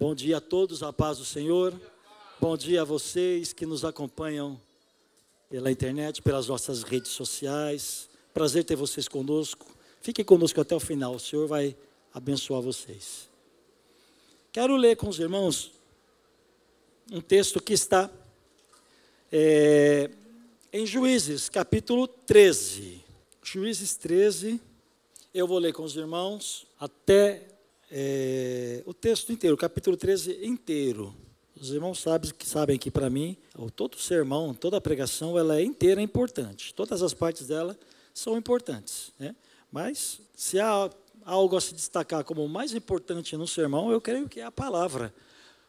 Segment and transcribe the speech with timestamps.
[0.00, 1.78] Bom dia a todos, a paz do Senhor.
[2.40, 4.58] Bom dia a vocês que nos acompanham
[5.50, 8.08] pela internet, pelas nossas redes sociais.
[8.32, 9.66] Prazer ter vocês conosco.
[10.00, 11.76] Fiquem conosco até o final, o Senhor vai
[12.14, 13.28] abençoar vocês.
[14.50, 15.70] Quero ler com os irmãos
[17.12, 18.10] um texto que está
[19.30, 20.08] é,
[20.72, 23.04] em Juízes, capítulo 13.
[23.42, 24.58] Juízes 13,
[25.34, 27.59] eu vou ler com os irmãos até
[27.90, 31.14] é, o texto inteiro, o capítulo 13 inteiro.
[31.60, 33.36] Os irmãos sabem que, sabem que para mim,
[33.74, 36.72] todo sermão, toda a pregação, ela é inteira importante.
[36.72, 37.76] Todas as partes dela
[38.14, 39.12] são importantes.
[39.18, 39.34] Né?
[39.70, 40.88] Mas, se há
[41.24, 45.12] algo a se destacar como mais importante no sermão, eu creio que é a palavra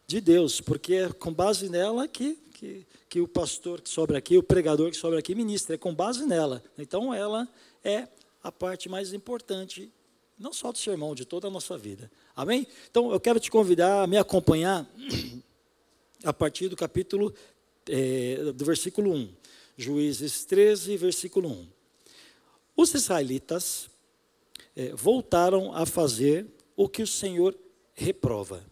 [0.07, 4.37] de Deus, porque é com base nela que, que, que o pastor que sobra aqui,
[4.37, 6.63] o pregador que sobra aqui ministra, é com base nela.
[6.77, 7.47] Então, ela
[7.83, 8.07] é
[8.43, 9.91] a parte mais importante
[10.41, 12.11] não só do sermão, de toda a nossa vida.
[12.35, 12.67] Amém?
[12.89, 14.89] Então eu quero te convidar a me acompanhar
[16.23, 17.33] a partir do capítulo,
[17.87, 19.29] é, do versículo 1.
[19.77, 21.67] Juízes 13, versículo 1.
[22.75, 23.89] Os israelitas
[24.75, 27.55] é, voltaram a fazer o que o Senhor
[27.93, 28.65] reprova.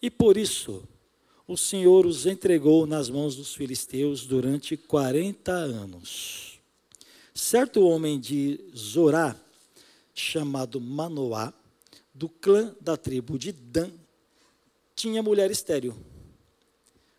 [0.00, 0.86] E por isso
[1.46, 6.60] o Senhor os entregou nas mãos dos filisteus durante 40 anos.
[7.34, 9.36] Certo homem de Zorá,
[10.14, 11.52] chamado Manoá,
[12.14, 13.90] do clã da tribo de Dan,
[14.94, 15.94] tinha mulher estéril.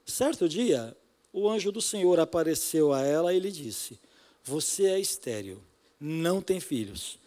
[0.05, 0.95] Certo dia,
[1.33, 3.99] o anjo do Senhor apareceu a ela e lhe disse:
[4.43, 5.59] Você é estéril,
[5.99, 7.19] não tem filhos,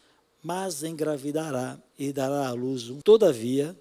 [0.42, 3.00] mas engravidará e dará à luz um.
[3.00, 3.76] Todavia,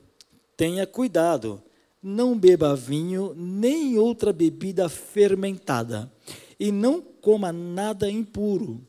[0.57, 1.63] tenha cuidado,
[2.03, 6.11] não beba vinho nem outra bebida fermentada,
[6.59, 8.81] e não coma nada impuro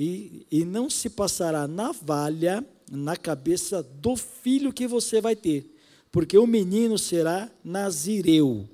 [0.00, 5.74] e, e não se passará navalha na cabeça do filho que você vai ter,
[6.12, 8.68] porque o menino será nazireu,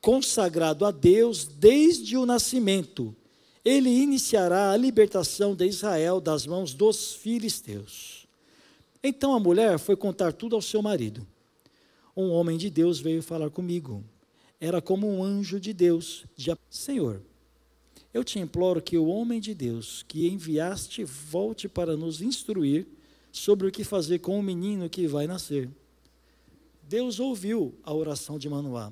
[0.00, 3.14] consagrado a Deus desde o nascimento.
[3.64, 8.26] Ele iniciará a libertação de Israel das mãos dos filisteus.
[9.00, 11.24] Então a mulher foi contar tudo ao seu marido.
[12.16, 14.02] Um homem de Deus veio falar comigo.
[14.60, 16.24] Era como um anjo de Deus.
[16.36, 16.52] De...
[16.68, 17.22] Senhor,
[18.16, 22.86] eu te imploro que o homem de Deus que enviaste volte para nos instruir
[23.30, 25.68] sobre o que fazer com o menino que vai nascer.
[26.82, 28.90] Deus ouviu a oração de Manoá.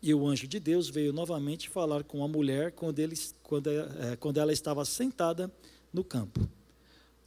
[0.00, 4.16] E o anjo de Deus veio novamente falar com a mulher quando, ele, quando, é,
[4.16, 5.52] quando ela estava sentada
[5.92, 6.48] no campo.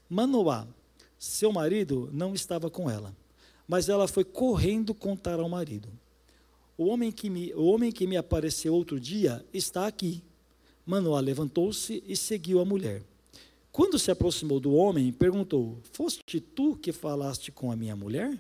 [0.09, 0.67] Manoá,
[1.19, 3.15] seu marido, não estava com ela,
[3.67, 5.87] mas ela foi correndo contar ao marido.
[6.75, 10.23] O homem que me, o homem que me apareceu outro dia está aqui
[10.85, 13.01] Manoá levantou-se e seguiu a mulher.
[13.71, 18.39] Quando se aproximou do homem, perguntou: Foste tu que falaste com a minha mulher?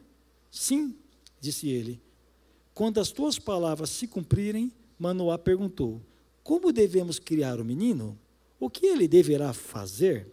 [0.51, 0.95] Sim,
[1.41, 1.99] disse ele.
[2.73, 6.01] Quando as tuas palavras se cumprirem, Manoá perguntou:
[6.43, 8.17] Como devemos criar o menino?
[8.59, 10.27] O que ele deverá fazer?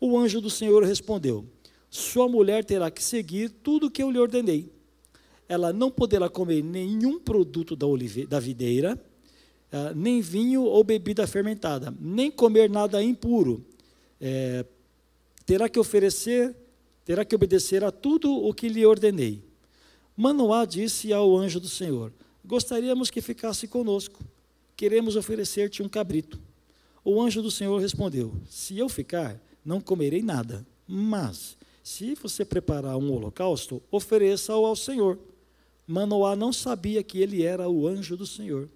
[0.00, 1.46] O anjo do Senhor respondeu:
[1.88, 4.72] Sua mulher terá que seguir tudo o que eu lhe ordenei.
[5.48, 7.86] Ela não poderá comer nenhum produto da,
[8.28, 9.00] da videira
[9.76, 13.64] ah, nem vinho ou bebida fermentada, nem comer nada impuro.
[14.20, 14.64] É,
[15.44, 16.56] terá que oferecer,
[17.04, 19.42] terá que obedecer a tudo o que lhe ordenei.
[20.16, 22.12] Manoá disse ao anjo do Senhor:
[22.44, 24.24] Gostaríamos que ficasse conosco.
[24.76, 26.40] Queremos oferecer-te um cabrito.
[27.04, 30.66] O anjo do Senhor respondeu: Se eu ficar, não comerei nada.
[30.88, 35.18] Mas, se você preparar um holocausto, ofereça-o ao Senhor.
[35.86, 38.68] Manoá não sabia que ele era o anjo do Senhor.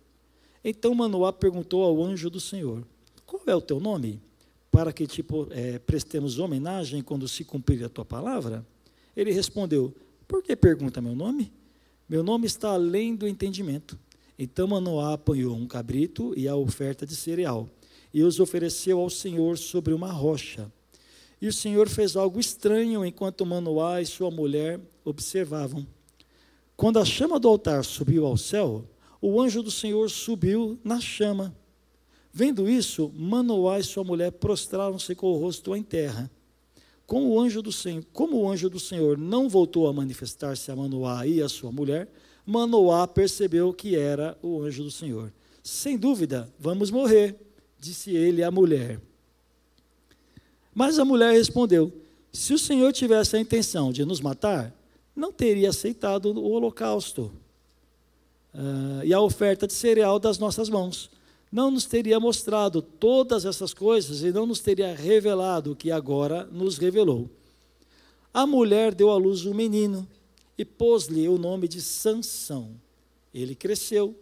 [0.65, 2.87] Então Manoá perguntou ao anjo do Senhor:
[3.27, 4.21] Qual é o teu nome?
[4.71, 8.65] Para que tipo, é, prestemos homenagem quando se cumprir a tua palavra?
[9.17, 9.95] Ele respondeu:
[10.29, 11.53] Por que pergunta meu nome?
[12.09, 13.99] Meu nome está além do entendimento.
[14.39, 17.69] Então Manoá apanhou um cabrito e a oferta de cereal,
[18.13, 20.71] e os ofereceu ao Senhor sobre uma rocha.
[21.41, 25.87] E o Senhor fez algo estranho enquanto Manoá e sua mulher observavam.
[26.77, 28.85] Quando a chama do altar subiu ao céu,
[29.21, 31.55] o anjo do Senhor subiu na chama.
[32.33, 36.31] Vendo isso, Manoá e sua mulher prostraram-se com o rosto em terra.
[37.07, 40.77] Como o anjo do Senhor, como o anjo do Senhor não voltou a manifestar-se a
[40.77, 42.09] Manoá e a sua mulher,
[42.47, 45.33] Manoá percebeu que era o anjo do Senhor.
[45.63, 47.37] Sem dúvida, vamos morrer,
[47.79, 49.01] disse ele à mulher.
[50.73, 51.93] Mas a mulher respondeu:
[52.33, 54.73] Se o Senhor tivesse a intenção de nos matar,
[55.15, 57.33] não teria aceitado o holocausto
[58.55, 61.11] uh, e a oferta de cereal das nossas mãos.
[61.51, 66.45] Não nos teria mostrado todas essas coisas e não nos teria revelado o que agora
[66.45, 67.29] nos revelou.
[68.33, 70.07] A mulher deu à luz um menino
[70.57, 72.71] e pôs-lhe o nome de Sansão.
[73.35, 74.15] Ele cresceu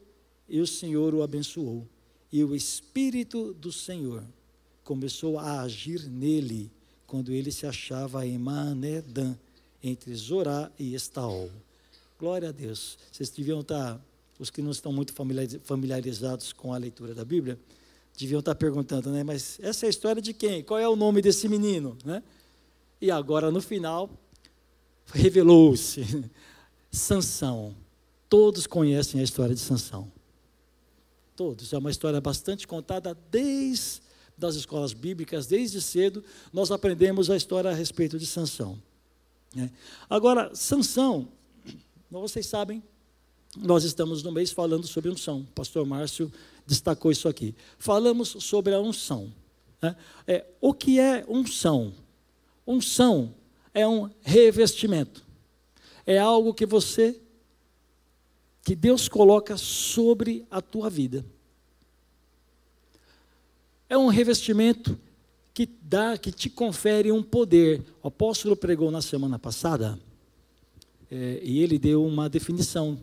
[0.48, 1.86] e o Senhor o abençoou.
[2.32, 4.22] E o Espírito do Senhor
[4.84, 6.70] começou a agir nele
[7.06, 9.36] quando ele se achava em Manedã,
[9.82, 11.50] entre Zorá e Estaol.
[12.18, 12.98] Glória a Deus.
[13.10, 14.00] Vocês deviam estar,
[14.38, 15.12] os que não estão muito
[15.62, 17.58] familiarizados com a leitura da Bíblia,
[18.16, 19.22] deviam estar perguntando, né?
[19.22, 20.62] Mas essa é a história de quem?
[20.62, 22.22] Qual é o nome desse menino, né?
[23.00, 24.10] E agora no final
[25.06, 26.02] revelou-se
[26.90, 27.74] Sansão.
[28.28, 30.10] Todos conhecem a história de Sansão.
[31.34, 31.72] Todos.
[31.72, 34.08] É uma história bastante contada desde
[34.38, 38.80] das escolas bíblicas, desde cedo, nós aprendemos a história a respeito de Sansão.
[39.54, 39.70] Né?
[40.08, 41.28] Agora, Sansão,
[42.08, 42.82] vocês sabem,
[43.56, 45.40] nós estamos no mês falando sobre unção.
[45.40, 46.30] O pastor Márcio
[46.66, 47.54] destacou isso aqui.
[47.78, 49.32] Falamos sobre a unção.
[49.80, 49.96] Né?
[50.26, 51.94] É, o que é unção?
[52.66, 53.34] Unção
[53.72, 55.24] é um revestimento.
[56.06, 57.20] É algo que você,
[58.62, 61.24] que Deus coloca sobre a tua vida.
[63.88, 64.98] É um revestimento
[65.54, 67.82] que dá, que te confere um poder.
[68.02, 69.98] O apóstolo pregou na semana passada
[71.10, 72.98] é, e ele deu uma definição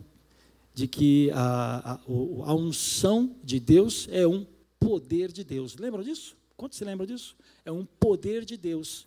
[0.76, 4.46] de que a, a, a, unção de Deus é um
[4.78, 5.74] poder de Deus.
[5.74, 6.36] Lembram disso?
[6.54, 7.34] Quanto se lembra disso?
[7.64, 9.06] É um poder de Deus.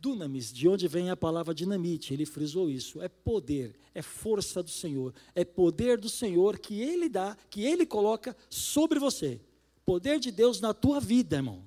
[0.00, 3.00] Dunamis, de onde vem a palavra dinamite, ele frisou isso.
[3.00, 7.86] É poder, é força do Senhor, é poder do Senhor que ele dá, que ele
[7.86, 9.40] coloca sobre você.
[9.86, 11.62] Poder de Deus na tua vida, irmão.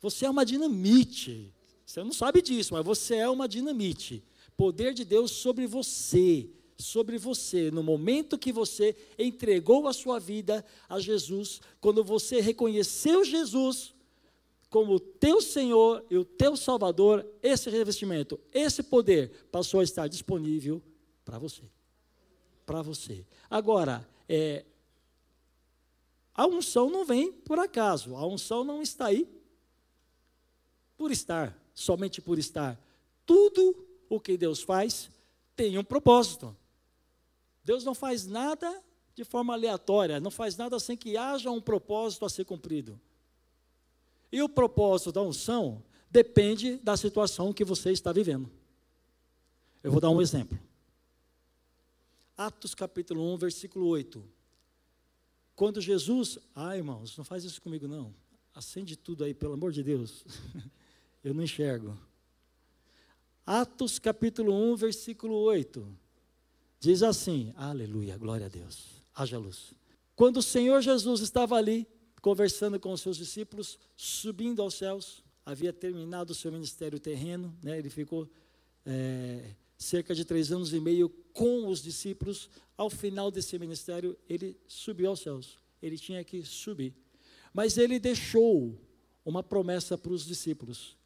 [0.00, 1.54] Você é uma dinamite.
[1.86, 4.24] Você não sabe disso, mas você é uma dinamite.
[4.56, 10.64] Poder de Deus sobre você, sobre você, no momento que você entregou a sua vida
[10.88, 13.94] a Jesus, quando você reconheceu Jesus
[14.70, 20.06] como o teu Senhor e o teu Salvador, esse revestimento, esse poder passou a estar
[20.06, 20.80] disponível
[21.24, 21.62] para você.
[22.64, 23.26] Para você.
[23.50, 24.64] Agora, é,
[26.32, 29.28] a unção não vem por acaso, a unção não está aí
[30.96, 32.80] por estar, somente por estar.
[33.26, 35.10] Tudo o que Deus faz
[35.56, 36.56] tem um propósito.
[37.64, 38.82] Deus não faz nada
[39.14, 43.00] de forma aleatória, não faz nada sem que haja um propósito a ser cumprido.
[44.32, 48.50] E o propósito da unção depende da situação que você está vivendo.
[49.82, 50.58] Eu vou dar um exemplo.
[52.36, 54.24] Atos capítulo 1, versículo 8.
[55.54, 58.14] Quando Jesus, ah, irmãos, não faz isso comigo não.
[58.54, 60.24] Acende tudo aí, pelo amor de Deus.
[61.22, 61.98] Eu não enxergo.
[63.44, 65.86] Atos capítulo 1, versículo 8.
[66.80, 68.86] Diz assim: Aleluia, glória a Deus.
[69.14, 69.74] Haja luz.
[70.16, 71.86] Quando o Senhor Jesus estava ali,
[72.22, 77.78] conversando com os seus discípulos, subindo aos céus, havia terminado o seu ministério terreno, né,
[77.78, 78.28] ele ficou
[78.86, 82.48] é, cerca de três anos e meio com os discípulos.
[82.78, 85.58] Ao final desse ministério, ele subiu aos céus.
[85.82, 86.94] Ele tinha que subir.
[87.52, 88.78] Mas ele deixou
[89.24, 90.96] uma promessa para os discípulos.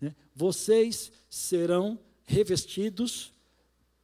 [0.00, 0.14] Né?
[0.34, 3.32] Vocês serão revestidos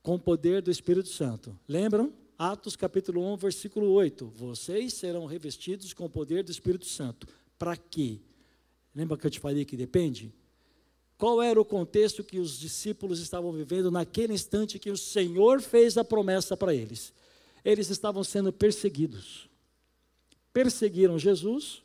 [0.04, 1.58] com o poder do Espírito Santo.
[1.66, 2.12] Lembram?
[2.38, 4.26] Atos capítulo 1, versículo 8.
[4.26, 7.26] Vocês serão revestidos com o poder do Espírito Santo.
[7.58, 8.20] Para quê?
[8.94, 10.30] Lembra que eu te falei que depende?
[11.16, 15.96] Qual era o contexto que os discípulos estavam vivendo naquele instante que o Senhor fez
[15.96, 17.10] a promessa para eles?
[17.64, 19.48] Eles estavam sendo perseguidos.
[20.52, 21.82] Perseguiram Jesus,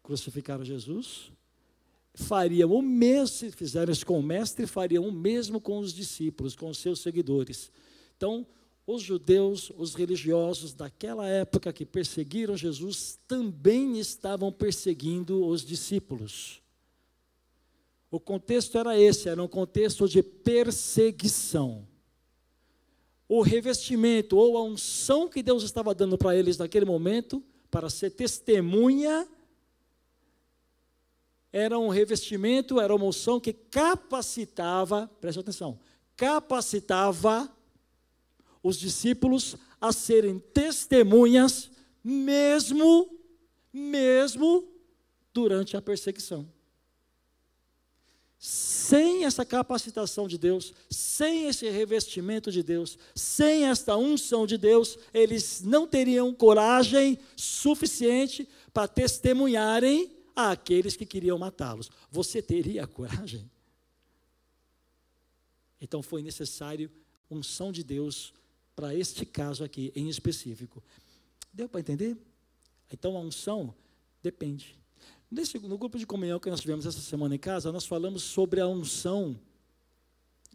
[0.00, 1.32] crucificaram Jesus,
[2.16, 6.56] fariam o mesmo, se fizeram isso com o mestre, fariam o mesmo com os discípulos,
[6.56, 7.70] com os seus seguidores.
[8.16, 8.46] Então,
[8.86, 16.62] os judeus, os religiosos daquela época que perseguiram Jesus, também estavam perseguindo os discípulos.
[18.10, 21.86] O contexto era esse, era um contexto de perseguição.
[23.28, 28.10] O revestimento ou a unção que Deus estava dando para eles naquele momento, para ser
[28.10, 29.28] testemunha
[31.58, 35.80] era um revestimento, era uma unção que capacitava, preste atenção,
[36.14, 37.50] capacitava
[38.62, 41.70] os discípulos a serem testemunhas,
[42.04, 43.08] mesmo,
[43.72, 44.68] mesmo
[45.32, 46.46] durante a perseguição.
[48.38, 54.98] sem essa capacitação de Deus, sem esse revestimento de Deus, sem esta unção de Deus,
[55.12, 61.90] eles não teriam coragem suficiente para testemunharem àqueles que queriam matá-los.
[62.10, 63.50] Você teria coragem?
[65.80, 66.90] Então foi necessário
[67.30, 68.32] unção de Deus
[68.74, 70.84] para este caso aqui em específico.
[71.52, 72.16] Deu para entender?
[72.92, 73.74] Então a unção
[74.22, 74.78] depende.
[75.30, 78.60] Nesse, no grupo de comunhão que nós tivemos essa semana em casa, nós falamos sobre
[78.60, 79.40] a unção,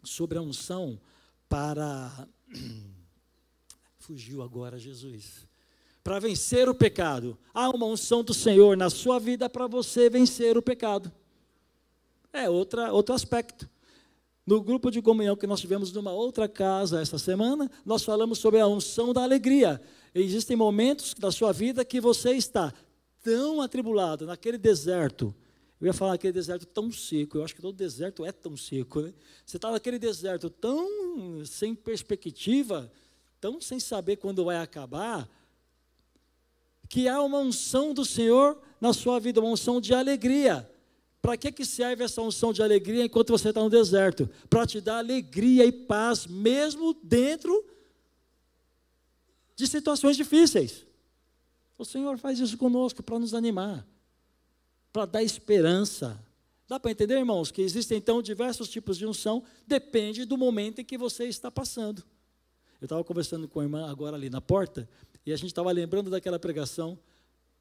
[0.02, 0.98] sobre a unção
[1.48, 2.28] para.
[3.98, 5.46] Fugiu agora Jesus.
[6.02, 7.38] Para vencer o pecado.
[7.54, 11.12] Há uma unção do Senhor na sua vida para você vencer o pecado.
[12.32, 13.68] É outra, outro aspecto.
[14.44, 18.58] No grupo de comunhão que nós tivemos numa outra casa essa semana, nós falamos sobre
[18.58, 19.80] a unção da alegria.
[20.12, 22.72] Existem momentos da sua vida que você está
[23.22, 25.32] tão atribulado naquele deserto.
[25.80, 29.00] Eu ia falar aquele deserto tão seco, eu acho que todo deserto é tão seco,
[29.00, 29.12] né?
[29.44, 32.90] Você está naquele deserto tão sem perspectiva,
[33.40, 35.28] tão sem saber quando vai acabar,
[36.92, 40.70] que há uma unção do Senhor na sua vida, uma unção de alegria.
[41.22, 44.28] Para que, que serve essa unção de alegria enquanto você está no deserto?
[44.50, 47.64] Para te dar alegria e paz, mesmo dentro
[49.56, 50.84] de situações difíceis.
[51.78, 53.86] O Senhor faz isso conosco para nos animar,
[54.92, 56.22] para dar esperança.
[56.68, 60.84] Dá para entender, irmãos, que existem então diversos tipos de unção, depende do momento em
[60.84, 62.04] que você está passando.
[62.82, 64.86] Eu estava conversando com a irmã agora ali na porta,
[65.24, 66.98] e a gente estava lembrando daquela pregação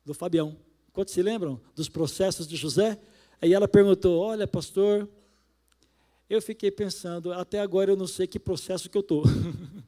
[0.05, 0.57] do Fabião.
[0.93, 2.99] Quantos se lembram dos processos de José?
[3.41, 5.07] Aí ela perguntou: Olha, pastor,
[6.29, 9.23] eu fiquei pensando, até agora eu não sei que processo que eu estou.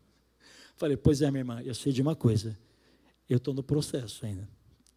[0.76, 2.58] Falei: Pois é, minha irmã, eu sei de uma coisa.
[3.30, 4.48] Eu estou no processo ainda.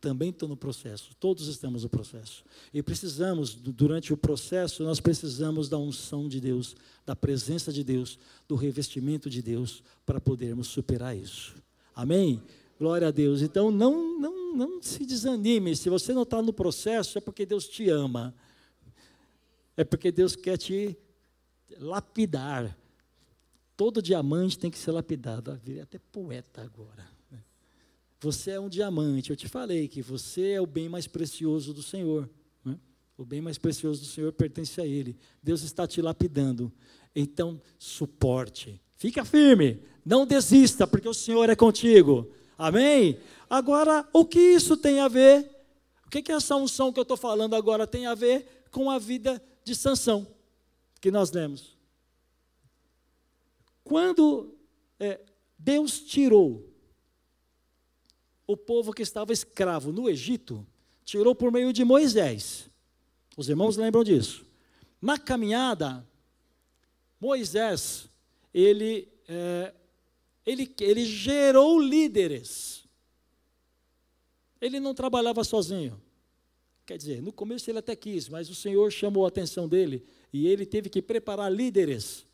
[0.00, 1.14] Também estou no processo.
[1.18, 2.44] Todos estamos no processo.
[2.72, 8.18] E precisamos, durante o processo, nós precisamos da unção de Deus, da presença de Deus,
[8.46, 11.54] do revestimento de Deus, para podermos superar isso.
[11.94, 12.42] Amém?
[12.78, 13.42] Glória a Deus.
[13.42, 15.74] Então, não, não, não se desanime.
[15.74, 18.34] Se você não está no processo, é porque Deus te ama.
[19.76, 20.96] É porque Deus quer te
[21.78, 22.76] lapidar.
[23.76, 25.50] Todo diamante tem que ser lapidado.
[25.50, 27.16] Ah, virei até poeta agora.
[28.20, 29.30] Você é um diamante.
[29.30, 32.28] Eu te falei que você é o bem mais precioso do Senhor.
[32.64, 32.78] Né?
[33.16, 35.16] O bem mais precioso do Senhor pertence a Ele.
[35.42, 36.72] Deus está te lapidando.
[37.14, 38.80] Então, suporte.
[38.96, 39.80] Fica firme.
[40.04, 42.30] Não desista, porque o Senhor é contigo.
[42.56, 43.20] Amém?
[43.48, 45.50] Agora, o que isso tem a ver?
[46.06, 48.98] O que, que essa unção que eu estou falando agora tem a ver com a
[48.98, 50.26] vida de Sansão,
[51.00, 51.76] que nós lemos.
[53.82, 54.54] Quando
[54.98, 55.20] é,
[55.58, 56.72] Deus tirou
[58.46, 60.66] o povo que estava escravo no Egito,
[61.04, 62.70] tirou por meio de Moisés.
[63.36, 64.46] Os irmãos lembram disso.
[65.00, 66.06] Na caminhada,
[67.20, 68.08] Moisés,
[68.52, 69.74] ele, é,
[70.46, 72.84] ele, ele gerou líderes.
[74.60, 76.00] Ele não trabalhava sozinho.
[76.86, 80.46] Quer dizer, no começo ele até quis, mas o Senhor chamou a atenção dele e
[80.46, 82.24] ele teve que preparar líderes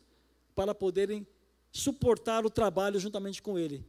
[0.53, 1.25] para poderem
[1.71, 3.83] suportar o trabalho juntamente com ele.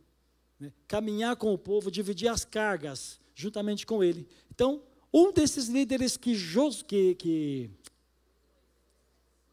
[0.58, 0.72] Né?
[0.88, 4.26] Caminhar com o povo, dividir as cargas juntamente com ele.
[4.50, 7.70] Então, um desses líderes que, Jos, que, que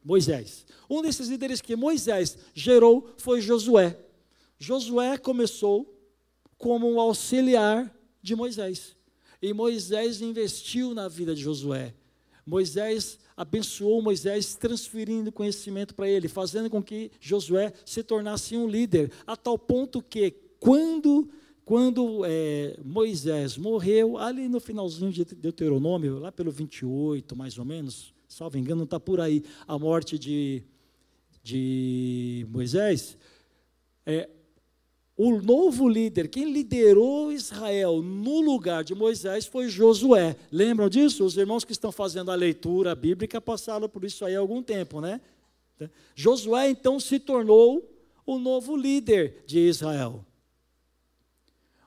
[0.01, 3.99] Moisés, um desses líderes que Moisés gerou foi Josué.
[4.63, 5.91] Josué começou
[6.55, 7.91] como um auxiliar
[8.21, 8.95] de Moisés.
[9.41, 11.95] E Moisés investiu na vida de Josué.
[12.45, 19.11] Moisés abençoou Moisés, transferindo conhecimento para ele, fazendo com que Josué se tornasse um líder,
[19.25, 21.27] a tal ponto que, quando,
[21.65, 28.13] quando é, Moisés morreu, ali no finalzinho de Deuteronômio, lá pelo 28, mais ou menos,
[28.27, 30.61] salvo engano, está por aí, a morte de,
[31.41, 33.17] de Moisés,
[34.05, 34.29] é,
[35.23, 40.35] o novo líder, quem liderou Israel no lugar de Moisés foi Josué.
[40.51, 41.23] Lembram disso?
[41.23, 44.99] Os irmãos que estão fazendo a leitura bíblica passaram por isso aí há algum tempo,
[44.99, 45.21] né?
[46.15, 47.87] Josué então se tornou
[48.25, 50.25] o novo líder de Israel.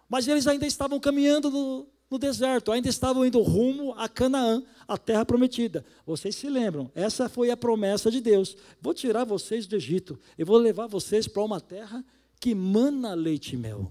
[0.08, 4.96] Mas eles ainda estavam caminhando no, no deserto, ainda estavam indo rumo a Canaã, a
[4.96, 5.84] terra prometida.
[6.06, 6.88] Vocês se lembram?
[6.94, 8.56] Essa foi a promessa de Deus.
[8.80, 12.04] Vou tirar vocês do Egito, eu vou levar vocês para uma terra
[12.44, 13.90] que mana leite e mel.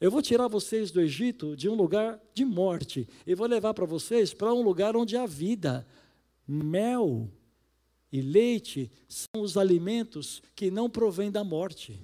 [0.00, 3.84] Eu vou tirar vocês do Egito de um lugar de morte e vou levar para
[3.84, 5.84] vocês para um lugar onde há vida.
[6.46, 7.28] Mel
[8.12, 12.00] e leite são os alimentos que não provêm da morte.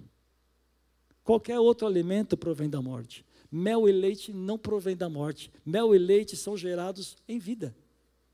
[1.23, 3.25] Qualquer outro alimento provém da morte.
[3.49, 5.49] Mel e leite não provém da morte.
[5.65, 7.73] Mel e leite são gerados em vida.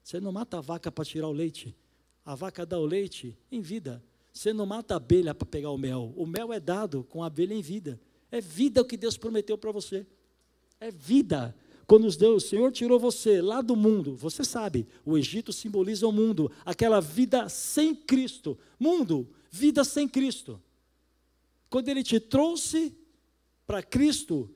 [0.03, 1.77] Você não mata a vaca para tirar o leite.
[2.25, 4.03] A vaca dá o leite em vida.
[4.39, 6.15] Você não mata a abelha para pegar o mel.
[6.17, 8.01] O mel é dado com a abelha em vida.
[8.31, 10.07] É vida o que Deus prometeu para você.
[10.79, 11.53] É vida.
[11.89, 16.13] Quando Deus, o Senhor tirou você lá do mundo, você sabe, o Egito simboliza o
[16.13, 18.57] mundo, aquela vida sem Cristo.
[18.79, 20.63] Mundo, vida sem Cristo.
[21.69, 22.97] Quando Ele te trouxe
[23.67, 24.49] para Cristo,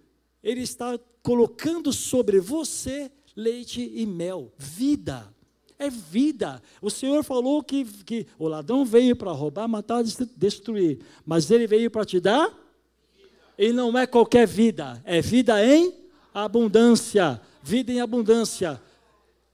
[0.45, 5.35] Ele está colocando sobre você leite e mel, vida.
[5.83, 6.63] É vida.
[6.81, 10.05] O Senhor falou que, que o ladrão veio para roubar, matar,
[10.37, 12.57] destruir, mas Ele veio para te dar.
[13.59, 15.93] E não é qualquer vida, é vida em
[16.33, 18.81] abundância, vida em abundância.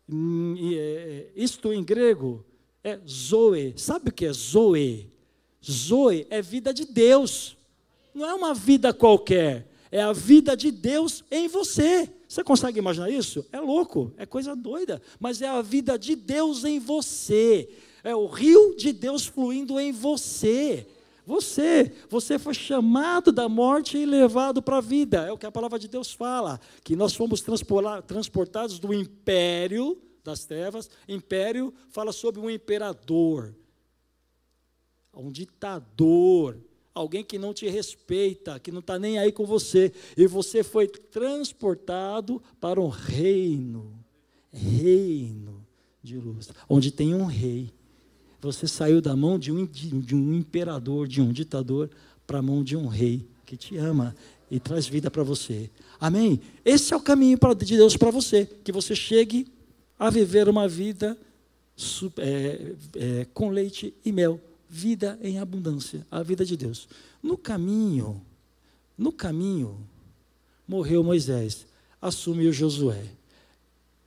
[0.06, 2.44] Hum, é, é, isto em grego
[2.85, 3.73] é zoe.
[3.78, 5.11] Sabe o que é zoe?
[5.64, 7.56] Zoe é vida de Deus.
[8.14, 12.12] Não é uma vida qualquer, é a vida de Deus em você.
[12.28, 13.47] Você consegue imaginar isso?
[13.50, 17.70] É louco, é coisa doida, mas é a vida de Deus em você.
[18.04, 20.87] É o rio de Deus fluindo em você.
[21.25, 25.26] Você, você foi chamado da morte e levado para a vida.
[25.26, 27.42] É o que a palavra de Deus fala, que nós fomos
[28.06, 30.90] transportados do império das trevas.
[31.08, 33.54] Império fala sobre um imperador,
[35.14, 36.58] um ditador,
[36.99, 40.88] alguém que não te respeita, que não está nem aí com você, e você foi
[40.88, 43.93] transportado para um reino,
[44.52, 45.64] reino
[46.02, 47.71] de luz, onde tem um rei.
[48.40, 51.90] Você saiu da mão de um, de um imperador, de um ditador,
[52.26, 54.14] para a mão de um rei que te ama
[54.50, 55.71] e traz vida para você.
[56.00, 56.40] Amém?
[56.64, 59.47] Esse é o caminho de Deus para você, que você chegue
[59.99, 61.19] a viver uma vida
[62.19, 66.89] é, é, com leite e mel, vida em abundância, a vida de Deus.
[67.23, 68.21] No caminho,
[68.97, 69.79] no caminho,
[70.67, 71.67] morreu Moisés,
[72.01, 73.05] assumiu Josué.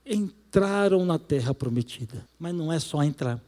[0.04, 3.42] Entraram na terra prometida, mas não é só entrar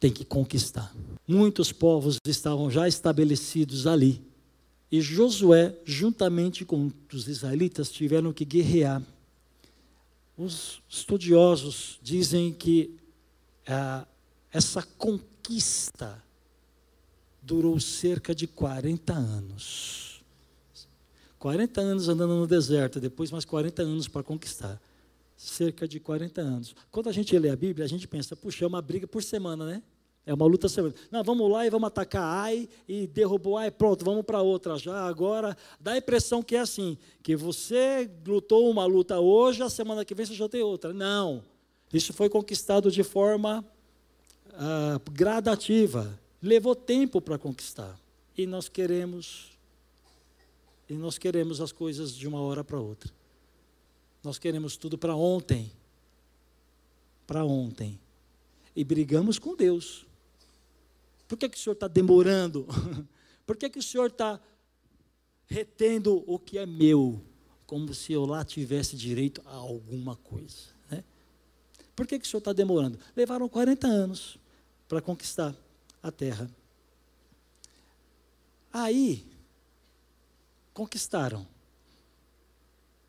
[0.00, 0.92] tem que conquistar.
[1.28, 4.24] Muitos povos estavam já estabelecidos ali.
[4.90, 9.02] E Josué, juntamente com os israelitas, tiveram que guerrear.
[10.36, 12.96] Os estudiosos dizem que
[13.68, 14.06] ah,
[14.50, 16.20] essa conquista
[17.50, 20.22] durou cerca de 40 anos.
[21.36, 24.80] 40 anos andando no deserto, depois mais 40 anos para conquistar.
[25.36, 26.76] Cerca de 40 anos.
[26.92, 29.66] Quando a gente lê a Bíblia, a gente pensa, puxa, é uma briga por semana,
[29.66, 29.82] né?
[30.24, 30.94] É uma luta semana.
[31.10, 35.04] Não, vamos lá e vamos atacar Ai e derrubou Ai, pronto, vamos para outra já
[35.06, 35.56] agora.
[35.80, 40.14] Dá a impressão que é assim, que você lutou uma luta hoje, a semana que
[40.14, 40.92] vem você já tem outra.
[40.92, 41.42] Não.
[41.92, 43.64] Isso foi conquistado de forma
[44.52, 46.16] ah, gradativa.
[46.42, 47.98] Levou tempo para conquistar.
[48.36, 49.50] E nós queremos
[50.90, 53.12] e nós queremos as coisas de uma hora para outra.
[54.24, 55.70] Nós queremos tudo para ontem.
[57.28, 58.00] Para ontem.
[58.74, 60.04] E brigamos com Deus.
[61.28, 62.66] Por que, que o senhor está demorando?
[63.46, 64.40] Por que, que o senhor está
[65.46, 67.22] retendo o que é meu?
[67.66, 70.74] Como se eu lá tivesse direito a alguma coisa.
[70.90, 71.04] Né?
[71.94, 72.98] Por que, que o senhor está demorando?
[73.14, 74.38] Levaram 40 anos
[74.88, 75.54] para conquistar
[76.02, 76.50] a terra.
[78.72, 79.26] Aí,
[80.72, 81.46] conquistaram.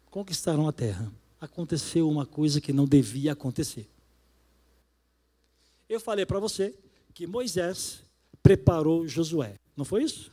[0.09, 1.11] Conquistaram a terra.
[1.39, 3.89] Aconteceu uma coisa que não devia acontecer.
[5.87, 6.77] Eu falei para você
[7.13, 8.03] que Moisés
[8.41, 9.55] preparou Josué.
[9.75, 10.31] Não foi isso?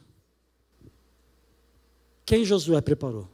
[2.25, 3.29] Quem Josué preparou?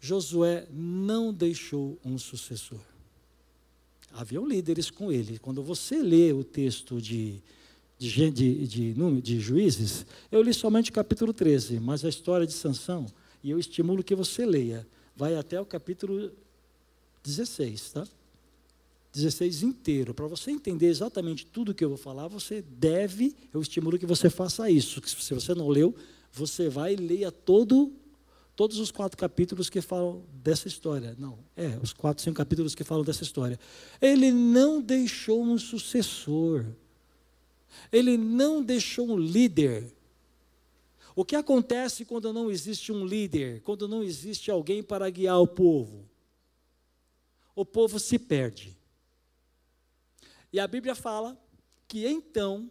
[0.00, 2.80] Josué não deixou um sucessor.
[4.12, 5.38] Haviam líderes com ele.
[5.38, 7.42] Quando você lê o texto de,
[7.98, 12.52] de, de, de, de Juízes, eu li somente o capítulo 13, mas a história de
[12.52, 13.06] Sansão,
[13.42, 16.30] e eu estimulo que você leia, vai até o capítulo
[17.22, 18.06] 16, tá?
[19.12, 20.14] 16 inteiro.
[20.14, 24.30] Para você entender exatamente tudo que eu vou falar, você deve, eu estimulo que você
[24.30, 25.00] faça isso.
[25.06, 25.94] Se você não leu,
[26.32, 27.92] você vai e leia todo,
[28.54, 31.16] todos os quatro capítulos que falam dessa história.
[31.18, 33.58] Não, é, os quatro, cinco capítulos que falam dessa história.
[34.00, 36.66] Ele não deixou um sucessor.
[37.90, 39.94] Ele não deixou um líder.
[41.14, 45.46] O que acontece quando não existe um líder, quando não existe alguém para guiar o
[45.46, 46.08] povo?
[47.54, 48.76] O povo se perde.
[50.52, 51.38] E a Bíblia fala
[51.86, 52.70] que então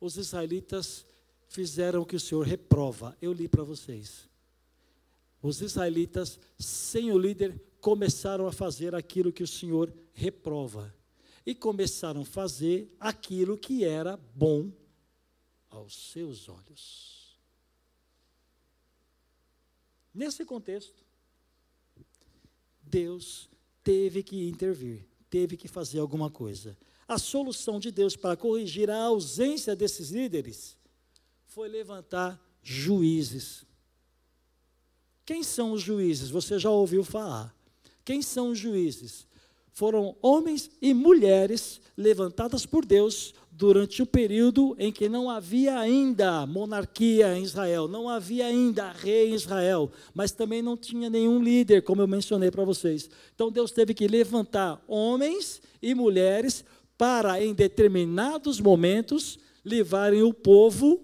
[0.00, 1.04] os israelitas
[1.48, 3.16] fizeram o que o Senhor reprova.
[3.20, 4.28] Eu li para vocês.
[5.42, 10.94] Os israelitas, sem o líder, começaram a fazer aquilo que o Senhor reprova.
[11.46, 14.70] E começaram a fazer aquilo que era bom
[15.70, 17.38] aos seus olhos.
[20.12, 21.04] Nesse contexto,
[22.82, 23.48] Deus
[23.84, 25.06] teve que intervir.
[25.30, 26.76] teve que fazer alguma coisa.
[27.06, 30.76] A solução de Deus para corrigir a ausência desses líderes
[31.46, 33.64] foi levantar juízes.
[35.28, 36.30] Quem são os juízes?
[36.30, 37.54] Você já ouviu falar.
[38.02, 39.26] Quem são os juízes?
[39.70, 46.46] Foram homens e mulheres levantadas por Deus durante o período em que não havia ainda
[46.46, 51.82] monarquia em Israel, não havia ainda rei em Israel, mas também não tinha nenhum líder,
[51.82, 53.10] como eu mencionei para vocês.
[53.34, 56.64] Então Deus teve que levantar homens e mulheres
[56.96, 60.98] para, em determinados momentos, livrarem o povo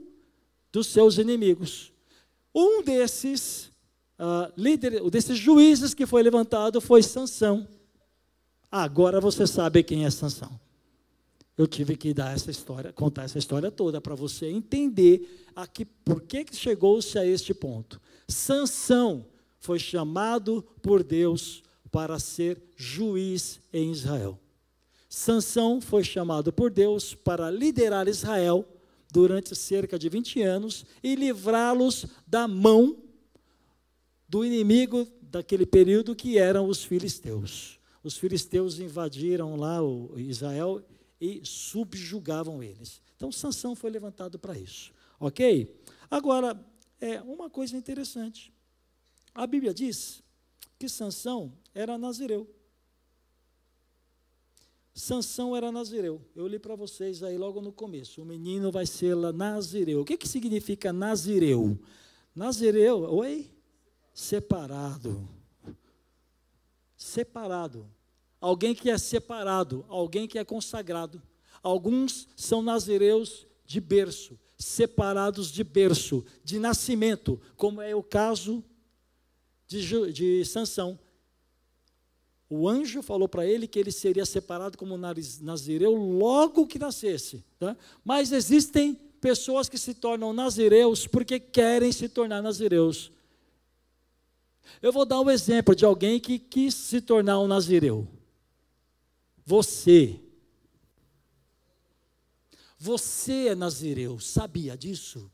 [0.73, 1.93] dos seus inimigos.
[2.55, 3.74] Um desses
[4.19, 7.67] uh, líderes, desses juízes que foi levantado foi Sansão.
[8.71, 10.61] Agora você sabe quem é Sansão
[11.57, 16.23] eu tive que dar essa história, contar essa história toda para você entender aqui por
[16.23, 18.01] que chegou-se a este ponto.
[18.29, 19.25] Sansão
[19.61, 24.39] foi chamado por Deus para ser juiz em Israel.
[25.09, 28.67] Sansão foi chamado por Deus para liderar Israel
[29.13, 32.97] durante cerca de 20 anos e livrá-los da mão
[34.35, 37.79] do inimigo daquele período que eram os filisteus.
[38.03, 40.85] Os filisteus invadiram lá o Israel
[41.21, 43.01] e subjugavam eles.
[43.15, 44.93] Então Sansão foi levantado para isso.
[45.21, 45.73] Ok?
[46.11, 46.61] Agora,
[47.01, 48.53] é uma coisa interessante.
[49.33, 50.21] A Bíblia diz
[50.81, 52.53] que Sansão era nazireu.
[54.93, 56.21] Sansão era nazireu.
[56.35, 58.21] Eu li para vocês aí logo no começo.
[58.21, 60.01] O menino vai ser nazireu.
[60.01, 61.79] O que, que significa nazireu?
[62.35, 63.54] Nazireu, oi?
[64.15, 65.29] Separado.
[66.97, 67.87] Separado
[68.45, 71.23] alguém que é separado, alguém que é consagrado.
[71.63, 78.63] Alguns são nazireus de berço, separados de berço, de nascimento, como é o caso
[79.67, 80.99] de, de Sansão.
[82.51, 87.43] O anjo falou para ele que ele seria separado como nazireu logo que nascesse.
[87.59, 87.75] Tá?
[88.05, 93.11] Mas existem pessoas que se tornam nazireus porque querem se tornar nazireus.
[94.81, 98.07] Eu vou dar um exemplo de alguém que quis se tornar um nazireu.
[99.45, 100.21] Você.
[102.79, 105.31] Você é nazireu, sabia disso?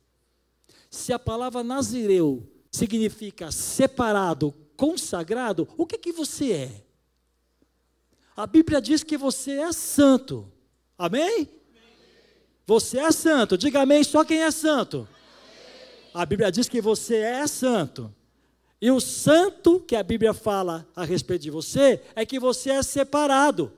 [0.88, 6.84] Se a palavra nazireu significa separado, consagrado, o que que você é?
[8.36, 10.50] A Bíblia diz que você é santo.
[10.96, 11.48] Amém?
[12.66, 13.58] Você é santo.
[13.58, 15.08] Diga amém só quem é santo.
[16.14, 18.14] A Bíblia diz que você é santo.
[18.80, 22.82] E o santo que a Bíblia fala a respeito de você é que você é
[22.82, 23.72] separado.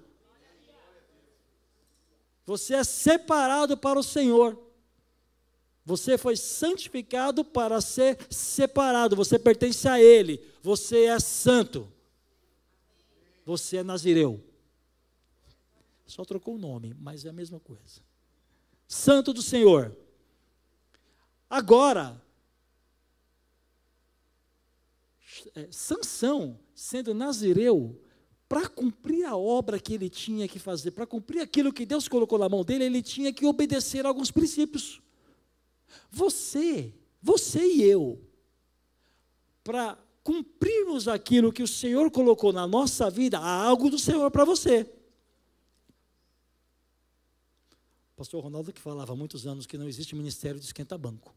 [2.47, 4.59] Você é separado para o Senhor.
[5.85, 9.17] Você foi santificado para ser separado.
[9.17, 10.41] Você pertence a Ele.
[10.63, 11.91] Você é santo.
[13.45, 14.41] Você é nazireu.
[16.07, 18.01] Só trocou o nome, mas é a mesma coisa.
[18.87, 19.97] Santo do Senhor.
[21.49, 22.21] Agora,
[25.55, 28.01] é, Sansão, sendo nazireu,
[28.49, 32.39] para cumprir a obra que ele tinha que fazer, para cumprir aquilo que Deus colocou
[32.39, 35.01] na mão dele, ele tinha que obedecer a alguns princípios.
[36.11, 38.21] Você, você e eu,
[39.65, 44.45] para cumprirmos aquilo que o Senhor colocou na nossa vida, há algo do Senhor para
[44.45, 44.83] você.
[48.13, 51.35] O pastor Ronaldo que falava há muitos anos que não existe ministério de esquenta-banco.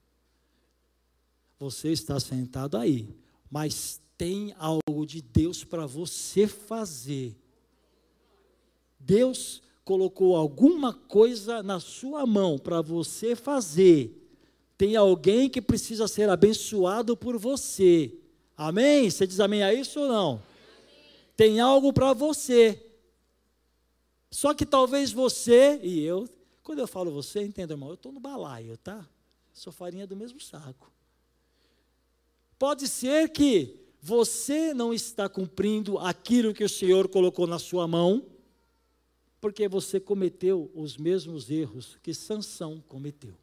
[1.57, 3.15] Você está sentado aí,
[3.49, 7.35] mas tem algo de Deus para você fazer.
[8.99, 14.21] Deus colocou alguma coisa na sua mão para você fazer.
[14.77, 18.13] Tem alguém que precisa ser abençoado por você.
[18.57, 19.09] Amém?
[19.09, 20.41] Você diz amém a isso ou não?
[21.35, 22.81] Tem algo para você.
[24.31, 26.27] Só que talvez você e eu,
[26.63, 29.07] quando eu falo você, entenda, irmão, eu estou no balaio, tá?
[29.53, 30.91] Sou farinha do mesmo saco.
[32.65, 38.25] Pode ser que você não está cumprindo aquilo que o Senhor colocou na sua mão,
[39.39, 43.37] porque você cometeu os mesmos erros que Sansão cometeu.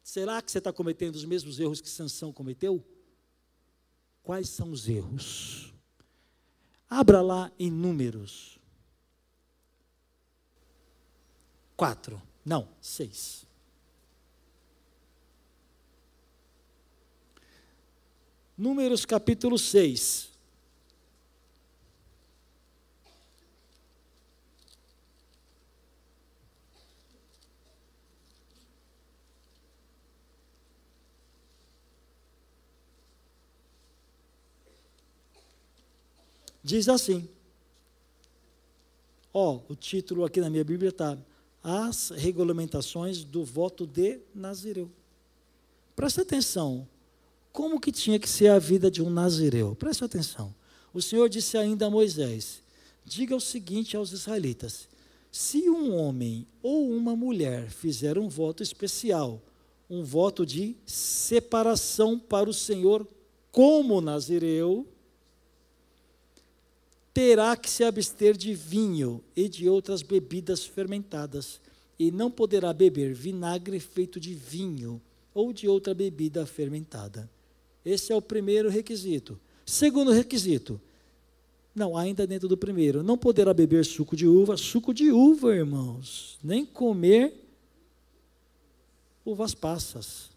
[0.00, 2.86] Será que você está cometendo os mesmos erros que Sansão cometeu?
[4.22, 5.74] Quais são os erros?
[6.88, 8.60] Abra lá em números.
[11.76, 12.22] Quatro.
[12.44, 13.45] Não, seis.
[18.56, 20.30] Números capítulo 6.
[36.64, 37.28] Diz assim:
[39.32, 41.16] Ó, o título aqui na minha Bíblia está
[41.62, 44.90] As Regulamentações do Voto de Nazireu.
[45.94, 46.88] Presta atenção.
[47.56, 49.74] Como que tinha que ser a vida de um nazireu?
[49.74, 50.54] Presta atenção.
[50.92, 52.62] O Senhor disse ainda a Moisés:
[53.02, 54.86] Diga o seguinte aos israelitas:
[55.32, 59.40] se um homem ou uma mulher fizer um voto especial,
[59.88, 63.08] um voto de separação para o Senhor
[63.50, 64.86] como nazireu,
[67.14, 71.58] terá que se abster de vinho e de outras bebidas fermentadas,
[71.98, 75.00] e não poderá beber vinagre feito de vinho
[75.32, 77.34] ou de outra bebida fermentada.
[77.86, 79.38] Esse é o primeiro requisito.
[79.64, 80.80] Segundo requisito,
[81.72, 83.00] não, ainda dentro do primeiro.
[83.00, 84.56] Não poderá beber suco de uva.
[84.56, 86.36] Suco de uva, irmãos.
[86.42, 87.32] Nem comer
[89.24, 90.30] uvas passas.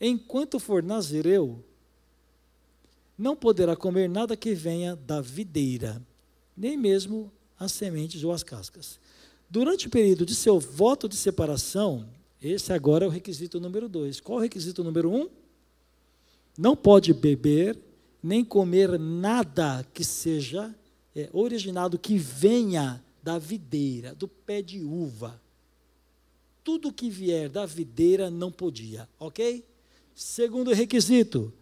[0.00, 1.64] Enquanto for nazireu,
[3.18, 6.00] não poderá comer nada que venha da videira,
[6.56, 9.00] nem mesmo as sementes ou as cascas.
[9.50, 12.08] Durante o período de seu voto de separação,
[12.42, 14.20] esse agora é o requisito número dois.
[14.20, 15.28] Qual o requisito número um?
[16.58, 17.78] Não pode beber
[18.22, 20.74] nem comer nada que seja
[21.14, 25.40] é, originado, que venha da videira, do pé de uva.
[26.64, 29.64] Tudo que vier da videira não podia, ok?
[30.14, 31.52] Segundo requisito,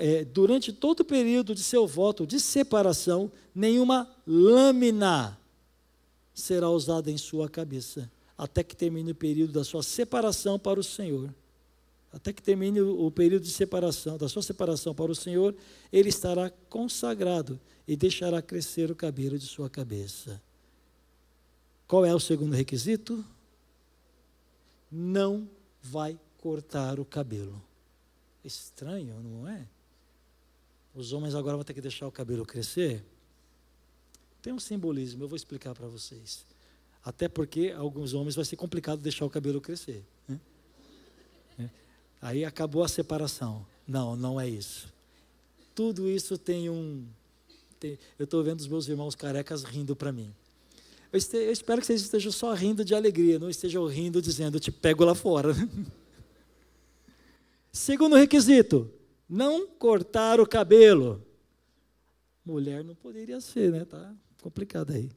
[0.00, 5.39] é, durante todo o período de seu voto de separação, nenhuma lâmina
[6.40, 10.84] será usada em sua cabeça, até que termine o período da sua separação para o
[10.84, 11.32] Senhor
[12.12, 15.54] até que termine o período de separação, da sua separação para o Senhor,
[15.92, 20.42] ele estará consagrado e deixará crescer o cabelo de sua cabeça.
[21.86, 23.24] Qual é o segundo requisito?
[24.90, 25.48] Não
[25.80, 27.62] vai cortar o cabelo.
[28.44, 29.68] Estranho, não é?
[30.92, 33.04] Os homens agora vão ter que deixar o cabelo crescer?
[34.42, 36.44] Tem um simbolismo, eu vou explicar para vocês.
[37.04, 40.04] Até porque alguns homens vai ser complicado deixar o cabelo crescer.
[40.28, 40.40] Né?
[42.20, 43.66] Aí acabou a separação.
[43.86, 44.92] Não, não é isso.
[45.74, 47.06] Tudo isso tem um.
[47.78, 50.34] Tem, eu estou vendo os meus irmãos carecas rindo para mim.
[51.12, 54.56] Eu, este, eu, espero que vocês estejam só rindo de alegria, não estejam rindo dizendo,
[54.56, 55.54] eu te pego lá fora.
[57.72, 58.90] Segundo requisito,
[59.28, 61.24] não cortar o cabelo.
[62.44, 63.84] Mulher não poderia ser, né?
[63.84, 65.10] Tá complicado aí.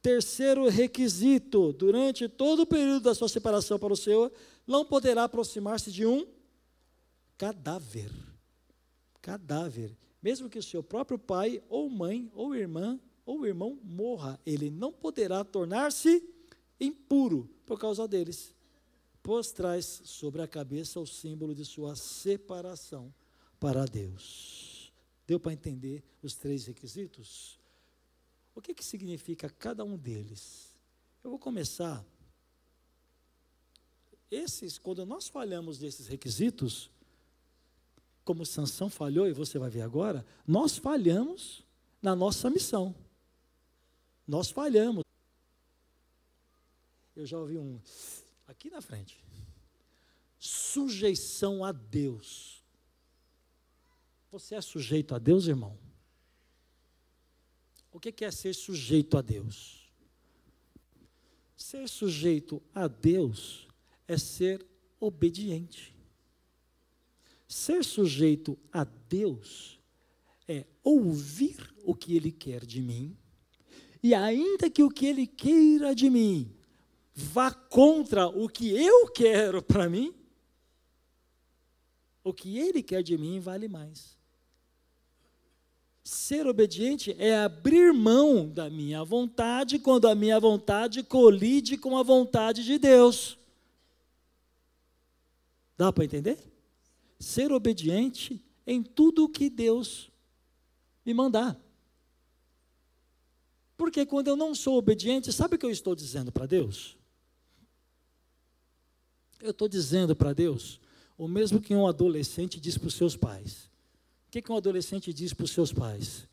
[0.00, 4.32] Terceiro requisito: durante todo o período da sua separação para o Senhor,
[4.66, 6.26] não poderá aproximar-se de um
[7.36, 8.10] cadáver.
[9.20, 9.96] Cadáver.
[10.22, 14.92] Mesmo que o seu próprio pai, ou mãe, ou irmã, ou irmão morra, ele não
[14.92, 16.22] poderá tornar-se
[16.80, 18.54] impuro por causa deles,
[19.22, 23.12] pois traz sobre a cabeça o símbolo de sua separação
[23.60, 24.92] para Deus.
[25.26, 27.57] Deu para entender os três requisitos?
[28.58, 30.74] O que, que significa cada um deles?
[31.22, 32.04] Eu vou começar.
[34.28, 36.90] Esses, quando nós falhamos desses requisitos,
[38.24, 41.64] como Sansão falhou, e você vai ver agora, nós falhamos
[42.02, 42.92] na nossa missão.
[44.26, 45.04] Nós falhamos.
[47.14, 47.80] Eu já ouvi um
[48.48, 49.24] aqui na frente.
[50.36, 52.60] Sujeição a Deus.
[54.32, 55.78] Você é sujeito a Deus, irmão?
[57.92, 59.90] O que é ser sujeito a Deus?
[61.56, 63.66] Ser sujeito a Deus
[64.06, 64.64] é ser
[65.00, 65.94] obediente.
[67.46, 69.80] Ser sujeito a Deus
[70.46, 73.16] é ouvir o que Ele quer de mim,
[74.02, 76.54] e ainda que o que Ele queira de mim
[77.14, 80.14] vá contra o que eu quero para mim,
[82.22, 84.17] o que Ele quer de mim vale mais.
[86.10, 92.02] Ser obediente é abrir mão da minha vontade quando a minha vontade colide com a
[92.02, 93.36] vontade de Deus.
[95.76, 96.38] Dá para entender?
[97.20, 100.10] Ser obediente em tudo o que Deus
[101.04, 101.60] me mandar.
[103.76, 106.96] Porque quando eu não sou obediente, sabe o que eu estou dizendo para Deus?
[109.42, 110.80] Eu estou dizendo para Deus
[111.18, 113.68] o mesmo que um adolescente diz para os seus pais.
[114.28, 116.28] O que, que um adolescente diz para os seus pais?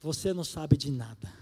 [0.00, 1.32] Você não sabe de nada.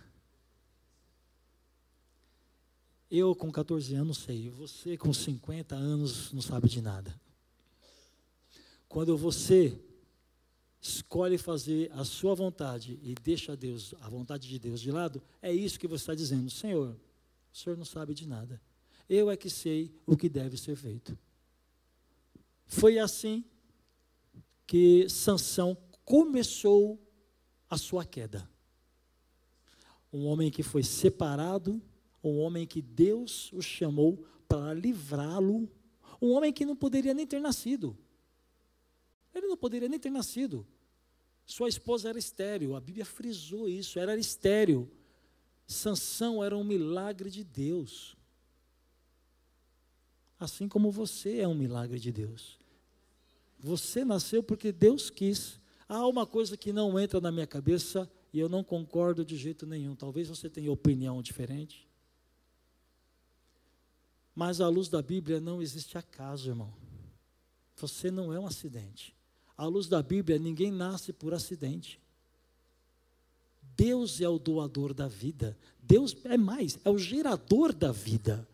[3.10, 7.18] Eu com 14 anos sei, você com 50 anos não sabe de nada.
[8.86, 9.80] Quando você
[10.82, 15.50] escolhe fazer a sua vontade e deixa Deus, a vontade de Deus de lado, é
[15.50, 16.94] isso que você está dizendo, Senhor,
[17.50, 18.60] o Senhor não sabe de nada.
[19.08, 21.18] Eu é que sei o que deve ser feito.
[22.66, 23.42] Foi assim
[24.68, 27.02] que Sansão começou
[27.70, 28.48] a sua queda.
[30.12, 31.82] Um homem que foi separado,
[32.22, 35.70] um homem que Deus o chamou para livrá-lo,
[36.20, 37.96] um homem que não poderia nem ter nascido.
[39.34, 40.66] Ele não poderia nem ter nascido.
[41.46, 44.90] Sua esposa era estéril, a Bíblia frisou isso, era estéril.
[45.66, 48.14] Sansão era um milagre de Deus.
[50.38, 52.57] Assim como você é um milagre de Deus.
[53.58, 55.58] Você nasceu porque Deus quis.
[55.88, 59.66] Há uma coisa que não entra na minha cabeça e eu não concordo de jeito
[59.66, 59.94] nenhum.
[59.94, 61.88] Talvez você tenha opinião diferente.
[64.34, 66.72] Mas à luz da Bíblia não existe acaso, irmão.
[67.76, 69.14] Você não é um acidente.
[69.56, 72.00] À luz da Bíblia, ninguém nasce por acidente.
[73.76, 75.56] Deus é o doador da vida.
[75.80, 78.46] Deus é mais, é o gerador da vida.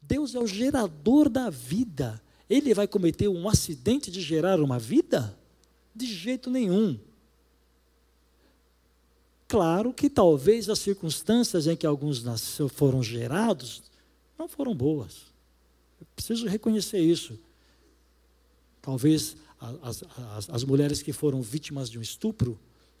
[0.00, 2.21] Deus é o gerador da vida.
[2.48, 5.36] Ele vai cometer um acidente de gerar uma vida?
[5.94, 6.98] De jeito nenhum.
[9.48, 12.24] Claro que talvez as circunstâncias em que alguns
[12.70, 13.82] foram gerados
[14.38, 15.26] não foram boas.
[16.00, 17.38] Eu preciso reconhecer isso.
[18.80, 20.02] Talvez as,
[20.36, 22.58] as, as mulheres que foram vítimas de um estupro,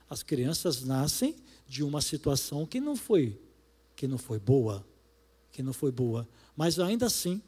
[0.08, 1.34] as crianças nascem
[1.66, 3.40] de uma situação que não foi,
[3.96, 4.86] que não foi boa,
[5.50, 6.28] que não foi boa.
[6.54, 7.42] Mas ainda assim,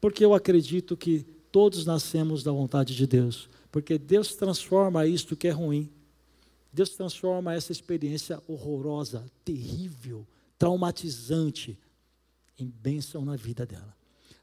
[0.00, 5.48] porque eu acredito que todos nascemos da vontade de Deus, porque Deus transforma isto que
[5.48, 5.90] é ruim
[6.72, 10.26] Deus transforma essa experiência horrorosa, terrível,
[10.58, 11.78] traumatizante,
[12.58, 13.96] em bênção na vida dela.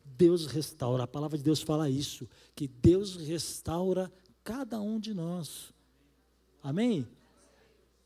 [0.03, 4.11] Deus restaura, a palavra de Deus fala isso, que Deus restaura
[4.43, 5.73] cada um de nós.
[6.61, 7.07] Amém?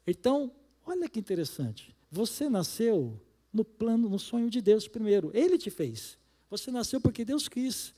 [0.05, 0.51] Então,
[0.85, 1.95] olha que interessante.
[2.11, 3.19] Você nasceu
[3.51, 5.31] no plano, no sonho de Deus primeiro.
[5.33, 6.17] Ele te fez.
[6.51, 7.93] Você nasceu porque Deus quis.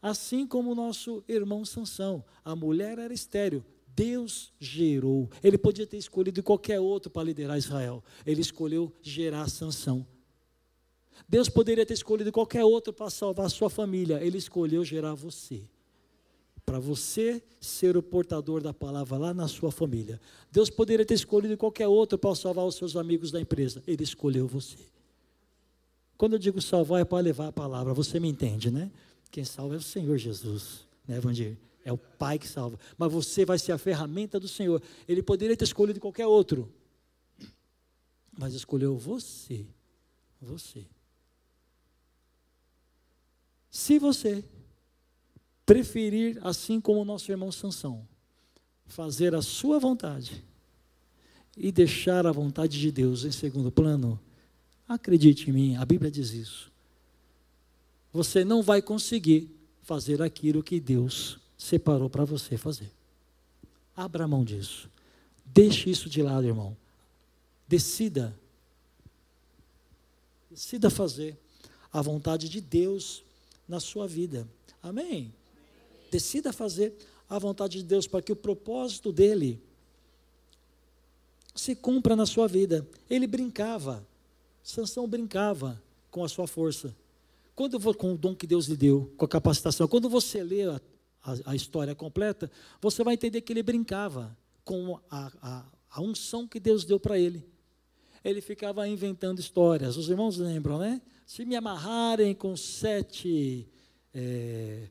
[0.00, 2.22] Assim como o nosso irmão Sansão.
[2.44, 3.64] A mulher era estéreo.
[3.96, 5.28] Deus gerou.
[5.42, 8.04] Ele podia ter escolhido qualquer outro para liderar Israel.
[8.26, 10.06] Ele escolheu gerar Sansão.
[11.26, 14.22] Deus poderia ter escolhido qualquer outro para salvar sua família.
[14.22, 15.62] Ele escolheu gerar você.
[16.66, 20.20] Para você ser o portador da palavra lá na sua família.
[20.52, 23.82] Deus poderia ter escolhido qualquer outro para salvar os seus amigos da empresa.
[23.86, 24.97] Ele escolheu você.
[26.18, 27.94] Quando eu digo salvar, é para levar a palavra.
[27.94, 28.90] Você me entende, né?
[29.30, 31.56] Quem salva é o Senhor Jesus, né, Vandir?
[31.84, 32.78] É o Pai que salva.
[32.98, 34.82] Mas você vai ser a ferramenta do Senhor.
[35.06, 36.70] Ele poderia ter escolhido qualquer outro.
[38.36, 39.64] Mas escolheu você.
[40.42, 40.84] Você.
[43.70, 44.44] Se você
[45.64, 48.06] preferir, assim como o nosso irmão Sansão,
[48.86, 50.44] fazer a sua vontade
[51.56, 54.18] e deixar a vontade de Deus em segundo plano,
[54.88, 56.72] acredite em mim, a Bíblia diz isso.
[58.12, 59.50] Você não vai conseguir
[59.82, 62.90] fazer aquilo que Deus separou para você fazer.
[63.94, 64.88] Abra mão disso.
[65.44, 66.76] Deixe isso de lado, irmão.
[67.66, 68.34] Decida.
[70.50, 71.36] Decida fazer
[71.92, 73.22] a vontade de Deus
[73.68, 74.48] na sua vida.
[74.82, 75.32] Amém?
[76.10, 76.94] Decida fazer
[77.28, 79.60] a vontade de Deus para que o propósito dele
[81.54, 82.86] se cumpra na sua vida.
[83.10, 84.06] Ele brincava.
[84.68, 86.94] Sansão brincava com a sua força.
[87.54, 90.78] Quando com o dom que Deus lhe deu, com a capacitação, quando você lê a,
[91.24, 96.46] a, a história completa, você vai entender que ele brincava com a, a, a unção
[96.46, 97.48] que Deus deu para ele.
[98.22, 99.96] Ele ficava inventando histórias.
[99.96, 101.00] Os irmãos lembram, né?
[101.24, 103.66] Se me amarrarem com sete
[104.12, 104.90] é,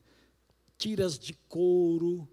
[0.76, 2.28] tiras de couro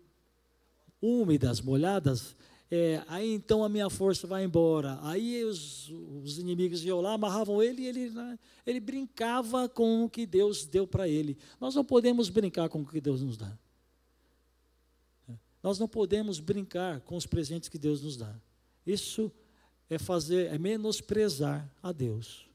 [0.99, 2.35] úmidas, molhadas,
[2.75, 4.99] é, aí então a minha força vai embora.
[5.01, 5.89] Aí os,
[6.23, 10.65] os inimigos iam lá, amarravam ele e ele, né, ele brincava com o que Deus
[10.65, 11.37] deu para ele.
[11.59, 13.57] Nós não podemos brincar com o que Deus nos dá.
[15.63, 18.35] Nós não podemos brincar com os presentes que Deus nos dá.
[18.85, 19.31] Isso
[19.89, 22.45] é fazer, é menosprezar a Deus.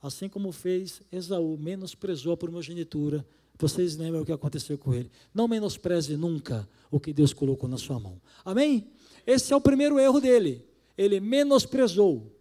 [0.00, 3.26] Assim como fez Esaú, menosprezou a primogenitura.
[3.58, 5.10] Vocês lembram o que aconteceu com ele?
[5.32, 8.20] Não menospreze nunca o que Deus colocou na sua mão.
[8.44, 8.90] Amém?
[9.26, 10.64] Esse é o primeiro erro dele.
[10.96, 12.32] Ele menosprezou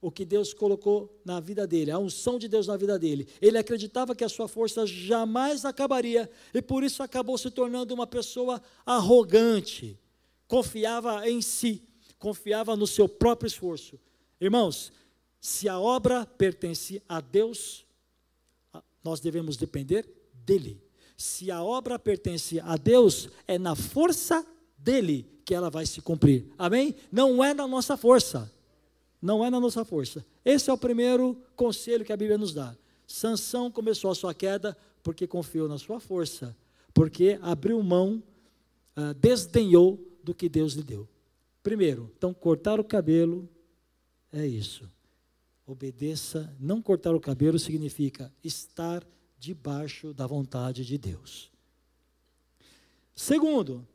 [0.00, 3.26] o que Deus colocou na vida dele, a unção de Deus na vida dele.
[3.40, 8.06] Ele acreditava que a sua força jamais acabaria e por isso acabou se tornando uma
[8.06, 9.98] pessoa arrogante.
[10.46, 11.82] Confiava em si,
[12.18, 13.98] confiava no seu próprio esforço.
[14.40, 14.92] Irmãos,
[15.40, 17.85] se a obra pertence a Deus,
[19.06, 20.04] nós devemos depender
[20.44, 20.82] dele.
[21.16, 24.44] Se a obra pertence a Deus, é na força
[24.76, 26.46] dele que ela vai se cumprir.
[26.58, 26.94] Amém?
[27.10, 28.52] Não é na nossa força.
[29.22, 30.26] Não é na nossa força.
[30.44, 32.76] Esse é o primeiro conselho que a Bíblia nos dá.
[33.06, 36.56] Sansão começou a sua queda porque confiou na sua força,
[36.92, 38.20] porque abriu mão,
[38.96, 41.08] uh, desdenhou do que Deus lhe deu.
[41.62, 43.48] Primeiro, então, cortar o cabelo
[44.32, 44.90] é isso.
[45.66, 49.04] Obedeça, não cortar o cabelo significa estar
[49.36, 51.50] debaixo da vontade de Deus.
[53.16, 53.86] Segundo,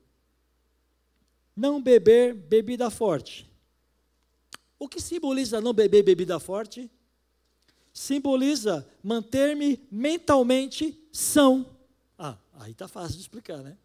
[1.56, 3.50] não beber bebida forte.
[4.78, 6.92] O que simboliza não beber bebida forte?
[7.94, 11.78] Simboliza manter-me mentalmente são.
[12.18, 13.78] Ah, aí está fácil de explicar, né?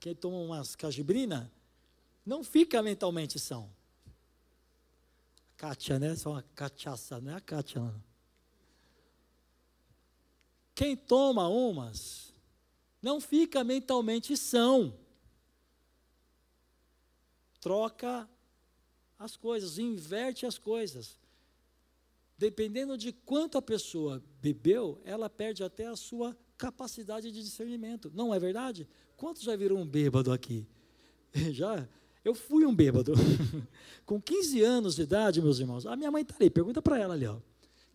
[0.00, 1.52] Quem toma umas cajibrina
[2.24, 3.68] não fica mentalmente são.
[5.58, 6.14] Kátia, né?
[6.14, 8.02] Só uma cachaça, não é a Kátia, não.
[10.72, 12.32] Quem toma umas
[13.02, 14.96] não fica mentalmente são.
[17.60, 18.28] Troca
[19.18, 21.18] as coisas, inverte as coisas.
[22.38, 28.12] Dependendo de quanto a pessoa bebeu, ela perde até a sua capacidade de discernimento.
[28.14, 28.88] Não é verdade?
[29.16, 30.64] Quantos já viram um bêbado aqui?
[31.50, 31.88] Já?
[32.28, 33.14] Eu fui um bêbado.
[34.04, 37.14] Com 15 anos de idade, meus irmãos, a minha mãe está ali, pergunta para ela
[37.14, 37.36] ali, ó.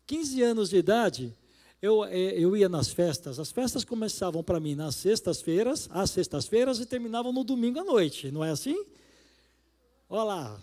[0.08, 1.32] 15 anos de idade,
[1.80, 3.38] eu, é, eu ia nas festas.
[3.38, 8.32] As festas começavam para mim nas sextas-feiras, às sextas-feiras, e terminavam no domingo à noite,
[8.32, 8.84] não é assim?
[10.10, 10.60] Olha lá,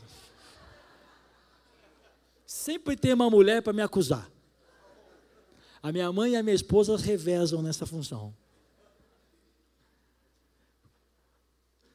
[2.45, 4.29] Sempre tem uma mulher para me acusar.
[5.81, 8.35] A minha mãe e a minha esposa revezam nessa função.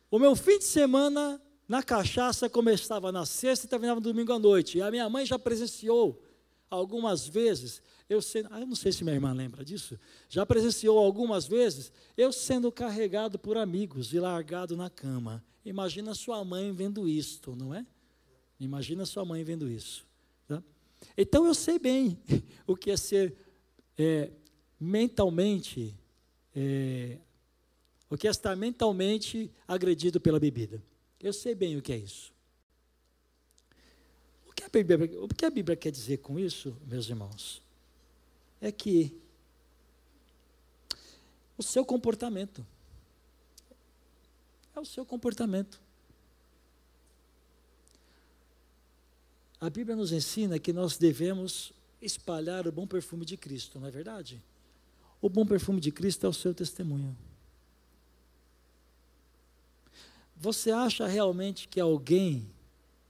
[0.09, 4.39] O meu fim de semana na cachaça começava na sexta e terminava no domingo à
[4.39, 4.77] noite.
[4.77, 6.21] E a minha mãe já presenciou
[6.69, 9.99] algumas vezes, eu sendo, ah, eu não sei se minha irmã lembra disso,
[10.29, 15.43] já presenciou algumas vezes eu sendo carregado por amigos e largado na cama.
[15.65, 17.85] Imagina sua mãe vendo isto, não é?
[18.59, 20.05] Imagina sua mãe vendo isso.
[21.17, 22.17] Então eu sei bem
[22.65, 23.35] o que é ser
[23.97, 24.31] é,
[24.79, 25.95] mentalmente,
[26.55, 27.17] é,
[28.09, 30.81] o que é estar mentalmente agredido pela bebida.
[31.19, 32.33] Eu sei bem o que é isso.
[34.47, 37.61] O que a Bíblia, o que a Bíblia quer dizer com isso, meus irmãos?
[38.61, 39.15] É que
[41.57, 42.65] o seu comportamento
[44.75, 45.79] é o seu comportamento.
[49.59, 53.91] A Bíblia nos ensina que nós devemos espalhar o bom perfume de Cristo, não é
[53.91, 54.43] verdade?
[55.21, 57.17] O bom perfume de Cristo é o seu testemunho.
[60.35, 62.49] Você acha realmente que alguém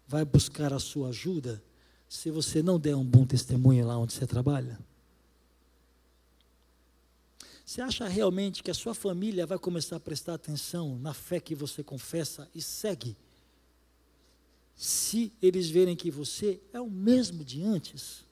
[0.07, 1.61] vai buscar a sua ajuda
[2.07, 4.79] se você não der um bom testemunho lá onde você trabalha?
[7.65, 11.55] Você acha realmente que a sua família vai começar a prestar atenção na fé que
[11.55, 13.17] você confessa e segue?
[14.75, 18.25] se eles verem que você é o mesmo de antes.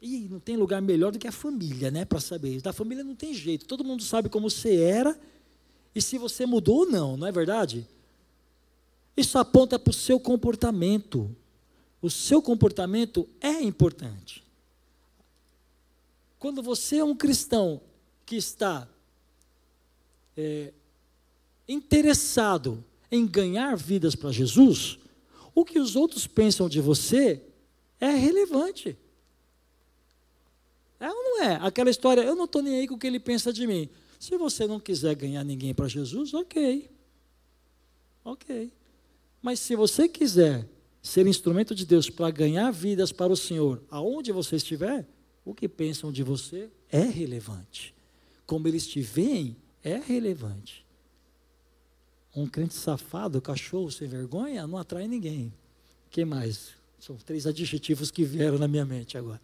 [0.00, 2.64] E não tem lugar melhor do que a família, né, para saber isso.
[2.64, 5.18] Da família não tem jeito, todo mundo sabe como você era
[5.94, 7.86] e se você mudou ou não, não é verdade?
[9.16, 11.34] Isso aponta para o seu comportamento.
[12.00, 14.44] O seu comportamento é importante.
[16.38, 17.80] Quando você é um cristão
[18.24, 18.88] que está
[20.36, 20.72] é,
[21.66, 24.98] interessado em ganhar vidas para Jesus,
[25.54, 27.42] o que os outros pensam de você
[27.98, 28.96] é relevante.
[31.00, 31.58] É ou não é?
[31.60, 33.88] Aquela história, eu não estou nem aí com o que ele pensa de mim.
[34.18, 36.90] Se você não quiser ganhar ninguém para Jesus, ok.
[38.24, 38.72] Ok.
[39.40, 40.68] Mas se você quiser
[41.00, 45.06] ser instrumento de Deus para ganhar vidas para o Senhor, aonde você estiver,
[45.44, 47.94] o que pensam de você é relevante.
[48.44, 50.84] Como eles te veem, é relevante.
[52.34, 55.52] Um crente safado, cachorro sem vergonha, não atrai ninguém.
[56.10, 56.70] Quem mais?
[56.98, 59.40] São três adjetivos que vieram na minha mente agora.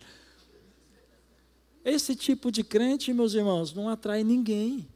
[1.84, 4.88] Esse tipo de crente, meus irmãos, não atrai ninguém.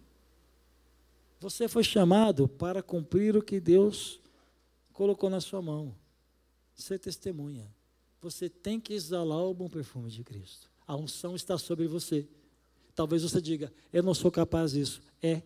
[1.39, 4.19] Você foi chamado para cumprir o que Deus
[4.93, 5.95] colocou na sua mão.
[6.75, 7.71] Ser testemunha.
[8.21, 10.69] Você tem que exalar o bom perfume de Cristo.
[10.87, 12.27] A unção está sobre você.
[12.95, 15.03] Talvez você diga, eu não sou capaz disso.
[15.23, 15.43] É,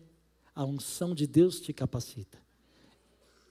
[0.55, 2.37] a unção de Deus te capacita.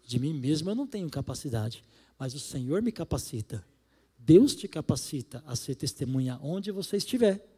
[0.05, 1.85] De mim mesmo eu não tenho capacidade,
[2.19, 3.65] mas o Senhor me capacita.
[4.19, 7.52] Deus te capacita a ser testemunha onde você estiver.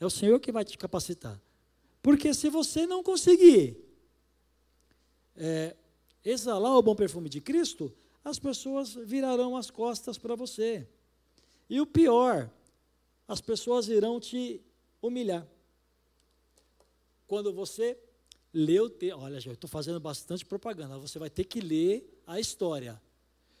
[0.00, 1.40] É o Senhor que vai te capacitar.
[2.02, 3.76] Porque se você não conseguir
[5.36, 5.76] é,
[6.24, 7.94] exalar o bom perfume de Cristo,
[8.24, 10.88] as pessoas virarão as costas para você.
[11.68, 12.50] E o pior,
[13.28, 14.60] as pessoas irão te
[15.02, 15.46] humilhar.
[17.26, 17.96] Quando você
[18.52, 19.18] Lê o texto.
[19.18, 20.98] Olha, eu estou fazendo bastante propaganda.
[20.98, 23.00] Você vai ter que ler a história.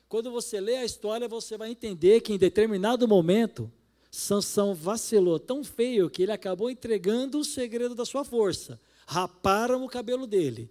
[0.08, 3.70] Quando você lê a história, você vai entender que em determinado momento,
[4.10, 8.80] Sansão vacilou tão feio que ele acabou entregando o segredo da sua força.
[9.06, 10.68] Raparam o cabelo dele.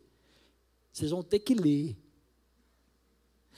[0.91, 1.95] Vocês vão ter que ler.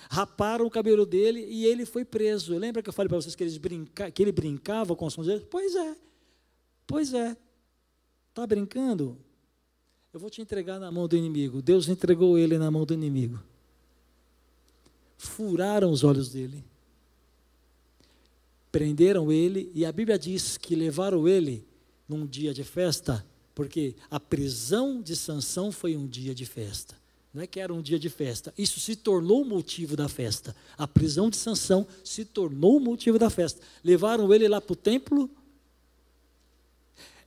[0.09, 2.57] raparam o cabelo dele e ele foi preso.
[2.57, 5.45] Lembra que eu falei para vocês que, eles brinca, que ele brincava com os deles?
[5.49, 5.95] Pois é,
[6.86, 7.36] pois é.
[8.29, 9.17] Está brincando?
[10.13, 11.61] Eu vou te entregar na mão do inimigo.
[11.61, 13.39] Deus entregou ele na mão do inimigo.
[15.17, 16.63] Furaram os olhos dele.
[18.72, 21.65] Prenderam ele e a Bíblia diz que levaram ele
[22.07, 26.95] num dia de festa, porque a prisão de Sansão foi um dia de festa.
[27.34, 28.53] Não é que era um dia de festa.
[28.57, 30.55] Isso se tornou o motivo da festa.
[30.78, 33.61] A prisão de Sansão se tornou o motivo da festa.
[33.84, 35.30] Levaram ele lá para o templo.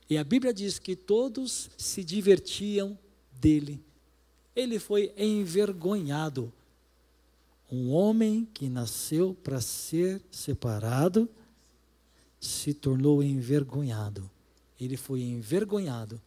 [0.07, 2.97] E a Bíblia diz que todos se divertiam
[3.31, 3.83] dele.
[4.55, 6.53] Ele foi envergonhado.
[7.71, 11.29] Um homem que nasceu para ser separado
[12.39, 14.29] se tornou envergonhado.
[14.79, 16.21] Ele foi envergonhado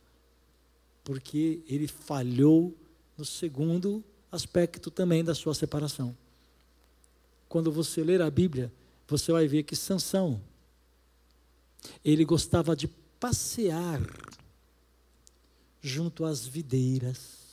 [1.04, 2.76] porque ele falhou
[3.16, 6.14] no segundo aspecto também da sua separação.
[7.48, 8.70] Quando você ler a Bíblia,
[9.06, 10.40] você vai ver que Sansão
[12.04, 14.00] ele gostava de passear
[15.80, 17.47] junto às videiras.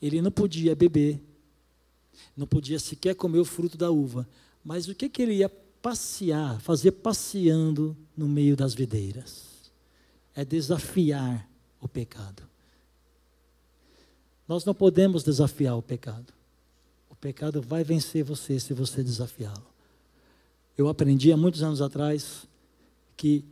[0.00, 1.20] Ele não podia beber,
[2.36, 4.28] não podia sequer comer o fruto da uva,
[4.64, 9.70] mas o que que ele ia passear, fazer passeando no meio das videiras?
[10.34, 11.48] É desafiar
[11.80, 12.42] o pecado.
[14.46, 16.32] Nós não podemos desafiar o pecado.
[17.08, 19.66] O pecado vai vencer você se você desafiá-lo.
[20.76, 22.48] Eu aprendi há muitos anos atrás
[23.16, 23.44] que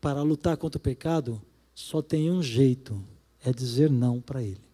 [0.00, 1.40] para lutar contra o pecado
[1.74, 3.02] só tem um jeito,
[3.44, 4.69] é dizer não para ele.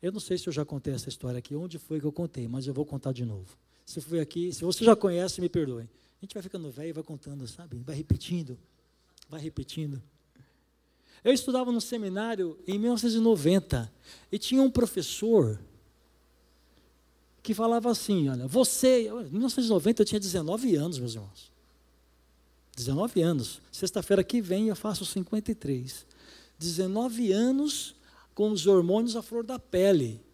[0.00, 2.46] Eu não sei se eu já contei essa história aqui, onde foi que eu contei,
[2.46, 3.56] mas eu vou contar de novo.
[3.84, 5.82] Se foi aqui, se você já conhece, me perdoe.
[5.82, 7.78] A gente vai ficando velho e vai contando, sabe?
[7.84, 8.58] Vai repetindo,
[9.28, 10.02] vai repetindo.
[11.24, 13.92] Eu estudava no seminário em 1990
[14.30, 15.60] e tinha um professor
[17.42, 19.08] que falava assim: Olha, você.
[19.08, 21.50] Em 1990 eu tinha 19 anos, meus irmãos.
[22.76, 23.60] 19 anos.
[23.72, 26.06] Sexta-feira que vem eu faço 53.
[26.58, 27.94] 19 anos
[28.38, 30.24] com os hormônios à flor da pele.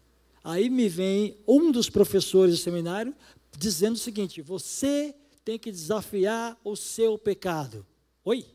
[0.43, 3.15] Aí me vem um dos professores do seminário
[3.57, 7.83] dizendo o seguinte: Você tem que desafiar o seu pecado.
[8.23, 8.45] Oi?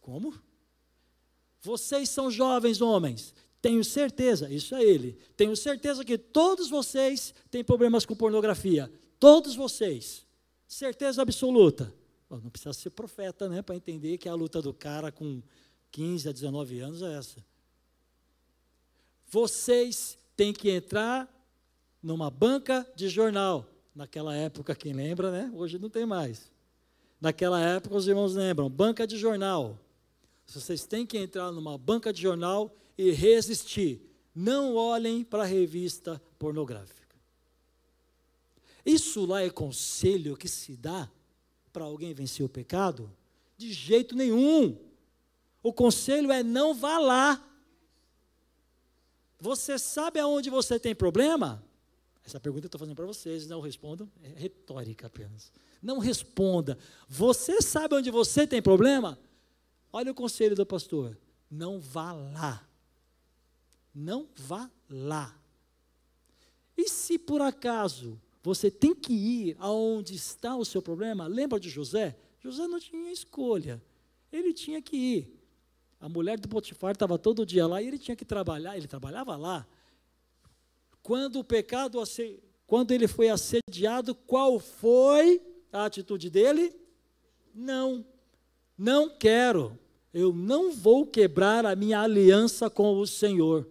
[0.00, 0.32] Como?
[1.60, 3.34] Vocês são jovens homens.
[3.60, 5.18] Tenho certeza, isso é ele.
[5.36, 8.88] Tenho certeza que todos vocês têm problemas com pornografia.
[9.18, 10.24] Todos vocês.
[10.64, 11.92] Certeza absoluta.
[12.30, 15.42] Não precisa ser profeta, né, para entender que a luta do cara com
[15.90, 17.47] 15 a 19 anos é essa.
[19.30, 21.28] Vocês têm que entrar
[22.02, 23.66] numa banca de jornal.
[23.94, 25.50] Naquela época, quem lembra, né?
[25.54, 26.50] Hoje não tem mais.
[27.20, 29.78] Naquela época, os irmãos lembram, banca de jornal.
[30.46, 34.00] Vocês têm que entrar numa banca de jornal e resistir.
[34.34, 37.16] Não olhem para a revista pornográfica.
[38.86, 41.10] Isso lá é conselho que se dá
[41.72, 43.10] para alguém vencer o pecado?
[43.56, 44.78] De jeito nenhum.
[45.62, 47.47] O conselho é não vá lá.
[49.40, 51.64] Você sabe aonde você tem problema?
[52.24, 55.52] Essa pergunta eu estou fazendo para vocês, não respondam, é retórica apenas.
[55.80, 56.76] Não responda.
[57.08, 59.18] Você sabe onde você tem problema?
[59.92, 61.16] Olha o conselho do pastor:
[61.50, 62.68] não vá lá.
[63.94, 65.34] Não vá lá.
[66.76, 71.70] E se por acaso você tem que ir aonde está o seu problema, lembra de
[71.70, 72.16] José?
[72.40, 73.82] José não tinha escolha.
[74.30, 75.37] Ele tinha que ir.
[76.00, 79.36] A mulher do Potifar estava todo dia lá e ele tinha que trabalhar, ele trabalhava
[79.36, 79.66] lá.
[81.02, 82.02] Quando o pecado,
[82.66, 85.42] quando ele foi assediado, qual foi
[85.72, 86.74] a atitude dele?
[87.54, 88.04] Não.
[88.76, 89.76] Não quero,
[90.14, 93.68] eu não vou quebrar a minha aliança com o Senhor.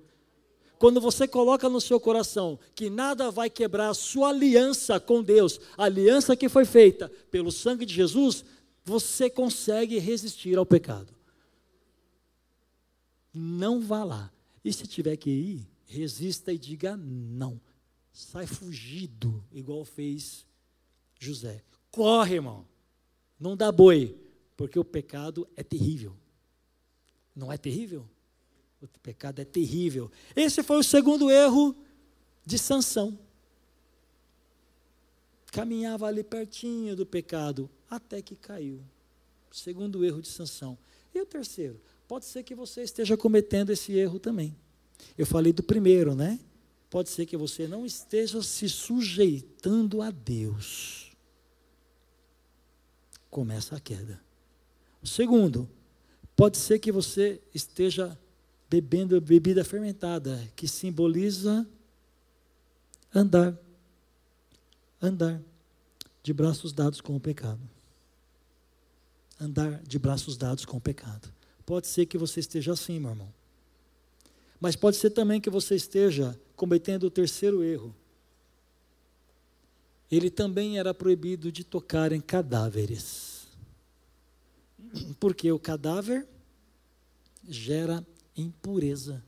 [0.77, 5.59] Quando você coloca no seu coração que nada vai quebrar a sua aliança com Deus,
[5.77, 8.43] a aliança que foi feita pelo sangue de Jesus,
[8.83, 11.16] você consegue resistir ao pecado.
[13.37, 14.31] Não vá lá.
[14.63, 17.59] E se tiver que ir, resista e diga não.
[18.11, 20.45] Sai fugido, igual fez
[21.19, 21.63] José.
[21.91, 22.65] Corre, irmão.
[23.39, 24.17] Não dá boi
[24.55, 26.15] porque o pecado é terrível.
[27.35, 28.09] Não é terrível?
[28.81, 30.11] O pecado é terrível.
[30.35, 31.75] Esse foi o segundo erro
[32.45, 33.17] de Sansão.
[35.51, 38.81] Caminhava ali pertinho do pecado, até que caiu.
[39.51, 40.77] Segundo erro de Sansão.
[41.13, 41.79] E o terceiro?
[42.07, 44.55] Pode ser que você esteja cometendo esse erro também.
[45.17, 46.39] Eu falei do primeiro, né?
[46.89, 51.11] Pode ser que você não esteja se sujeitando a Deus.
[53.29, 54.21] Começa a queda.
[55.03, 55.69] Segundo,
[56.35, 58.17] pode ser que você esteja
[58.69, 61.67] bebendo bebida fermentada, que simboliza
[63.13, 63.57] andar,
[65.01, 65.41] andar
[66.23, 67.61] de braços dados com o pecado.
[69.39, 71.36] Andar de braços dados com o pecado.
[71.67, 73.33] Pode ser que você esteja assim, meu irmão.
[74.57, 77.93] Mas pode ser também que você esteja cometendo o terceiro erro.
[80.09, 83.47] Ele também era proibido de tocar em cadáveres.
[85.19, 86.25] Porque o cadáver
[87.45, 88.07] gera
[88.37, 89.21] impureza.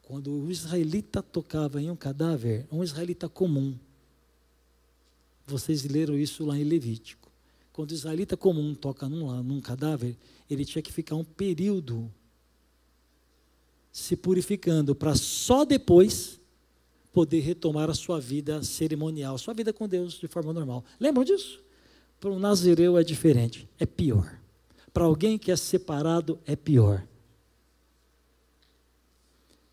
[0.00, 3.78] Quando o israelita tocava em um cadáver, um israelita comum,
[5.46, 7.27] vocês leram isso lá em Levítico.
[7.78, 10.16] Quando o israelita comum toca num, num cadáver,
[10.50, 12.12] ele tinha que ficar um período
[13.92, 16.40] se purificando, para só depois
[17.12, 20.84] poder retomar a sua vida cerimonial, sua vida com Deus de forma normal.
[20.98, 21.62] Lembram disso?
[22.18, 24.40] Para um nazireu é diferente, é pior.
[24.92, 27.06] Para alguém que é separado, é pior.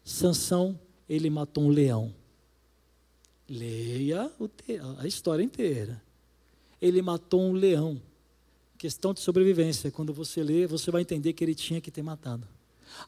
[0.04, 0.80] Sansão,
[1.10, 2.14] ele matou um leão.
[3.50, 4.32] Leia
[5.00, 6.05] a história inteira.
[6.86, 8.00] Ele matou um leão.
[8.78, 9.90] Questão de sobrevivência.
[9.90, 12.48] Quando você lê, você vai entender que ele tinha que ter matado.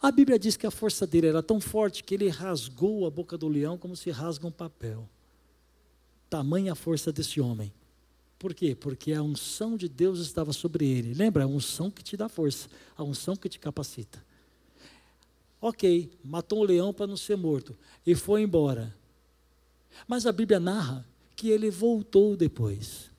[0.02, 3.38] A Bíblia diz que a força dele era tão forte que ele rasgou a boca
[3.38, 5.08] do leão como se rasga um papel.
[6.28, 7.72] Tamanha a força desse homem.
[8.40, 8.74] Por quê?
[8.76, 11.14] Porque a unção de Deus estava sobre ele.
[11.14, 11.44] Lembra?
[11.44, 14.26] A unção que te dá força, a unção que te capacita.
[15.62, 18.96] Ok, matou um leão para não ser morto e foi embora.
[20.08, 23.12] Mas a Bíblia narra que ele voltou depois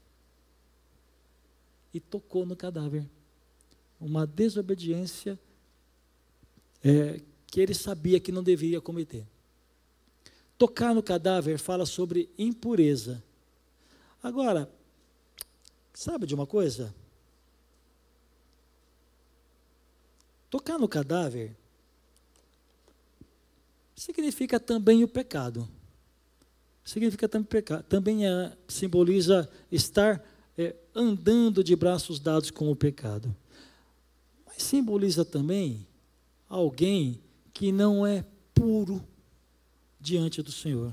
[1.93, 3.09] e tocou no cadáver.
[4.01, 5.39] Uma desobediência
[6.83, 9.27] é, que ele sabia que não devia cometer.
[10.57, 13.23] Tocar no cadáver fala sobre impureza.
[14.23, 14.71] Agora,
[15.99, 16.95] Sabe de uma coisa?
[20.49, 21.57] Tocar no cadáver
[23.97, 25.69] significa também o pecado.
[26.85, 27.83] Significa também pecado.
[27.83, 30.25] Também é, simboliza estar
[30.99, 33.35] andando de braços dados com o pecado.
[34.45, 35.87] Mas simboliza também
[36.49, 37.21] alguém
[37.55, 39.05] que não é puro
[40.01, 40.93] diante do Senhor.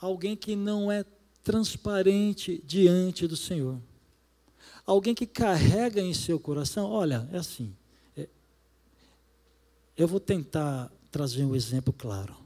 [0.00, 1.04] Alguém que não é
[1.42, 3.78] transparente diante do Senhor.
[4.86, 7.74] Alguém que carrega em seu coração, olha, é assim.
[8.16, 8.26] É,
[9.96, 12.43] eu vou tentar trazer um exemplo claro.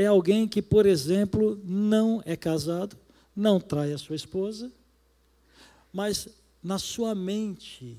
[0.00, 2.96] É alguém que, por exemplo, não é casado,
[3.34, 4.72] não trai a sua esposa,
[5.92, 6.28] mas
[6.62, 7.98] na sua mente,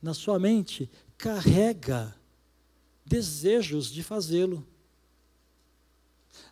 [0.00, 2.14] na sua mente, carrega
[3.04, 4.66] desejos de fazê-lo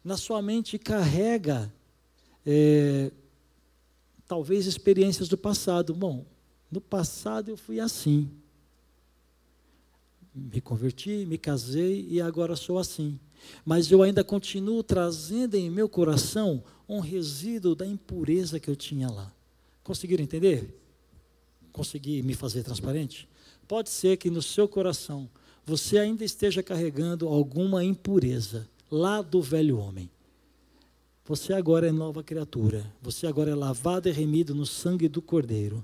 [0.05, 1.73] na sua mente carrega
[2.45, 3.11] é,
[4.29, 5.95] talvez experiências do passado.
[5.95, 6.27] Bom,
[6.71, 8.31] no passado eu fui assim.
[10.35, 13.19] Me converti, me casei e agora sou assim.
[13.65, 19.11] Mas eu ainda continuo trazendo em meu coração um resíduo da impureza que eu tinha
[19.11, 19.33] lá.
[19.83, 20.81] Conseguiram entender?
[21.73, 23.29] Consegui me fazer transparente?
[23.67, 25.29] Pode ser que no seu coração
[25.65, 30.11] você ainda esteja carregando alguma impureza lá do velho homem.
[31.27, 32.85] Você agora é nova criatura.
[33.01, 35.83] Você agora é lavado e remido no sangue do Cordeiro.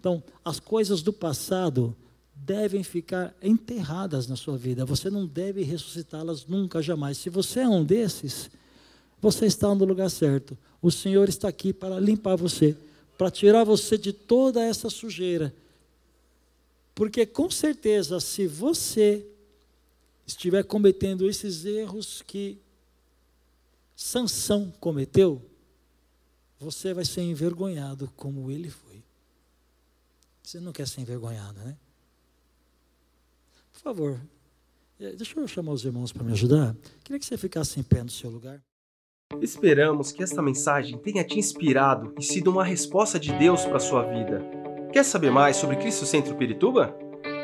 [0.00, 1.96] Então, as coisas do passado
[2.34, 4.84] devem ficar enterradas na sua vida.
[4.84, 7.18] Você não deve ressuscitá-las nunca, jamais.
[7.18, 8.50] Se você é um desses,
[9.20, 10.56] você está no lugar certo.
[10.82, 12.76] O Senhor está aqui para limpar você,
[13.16, 15.54] para tirar você de toda essa sujeira.
[16.94, 19.26] Porque com certeza, se você
[20.26, 22.58] estiver cometendo esses erros que
[23.96, 25.42] Sansão cometeu,
[26.58, 29.02] você vai ser envergonhado como ele foi.
[30.42, 31.76] Você não quer ser envergonhado, né?
[33.84, 34.18] Favor,
[34.98, 36.74] eh, deixa eu chamar os irmãos para me ajudar.
[37.04, 38.62] Queria que você ficasse em pé no seu lugar.
[39.42, 43.80] Esperamos que esta mensagem tenha te inspirado e sido uma resposta de Deus para a
[43.80, 44.42] sua vida.
[44.90, 46.96] Quer saber mais sobre Cristo Centro Pirituba?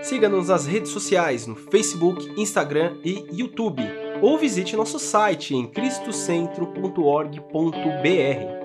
[0.02, 3.82] Siga-nos nas redes sociais no Facebook, Instagram e YouTube,
[4.22, 8.59] ou visite nosso site em cristocentro.org.br.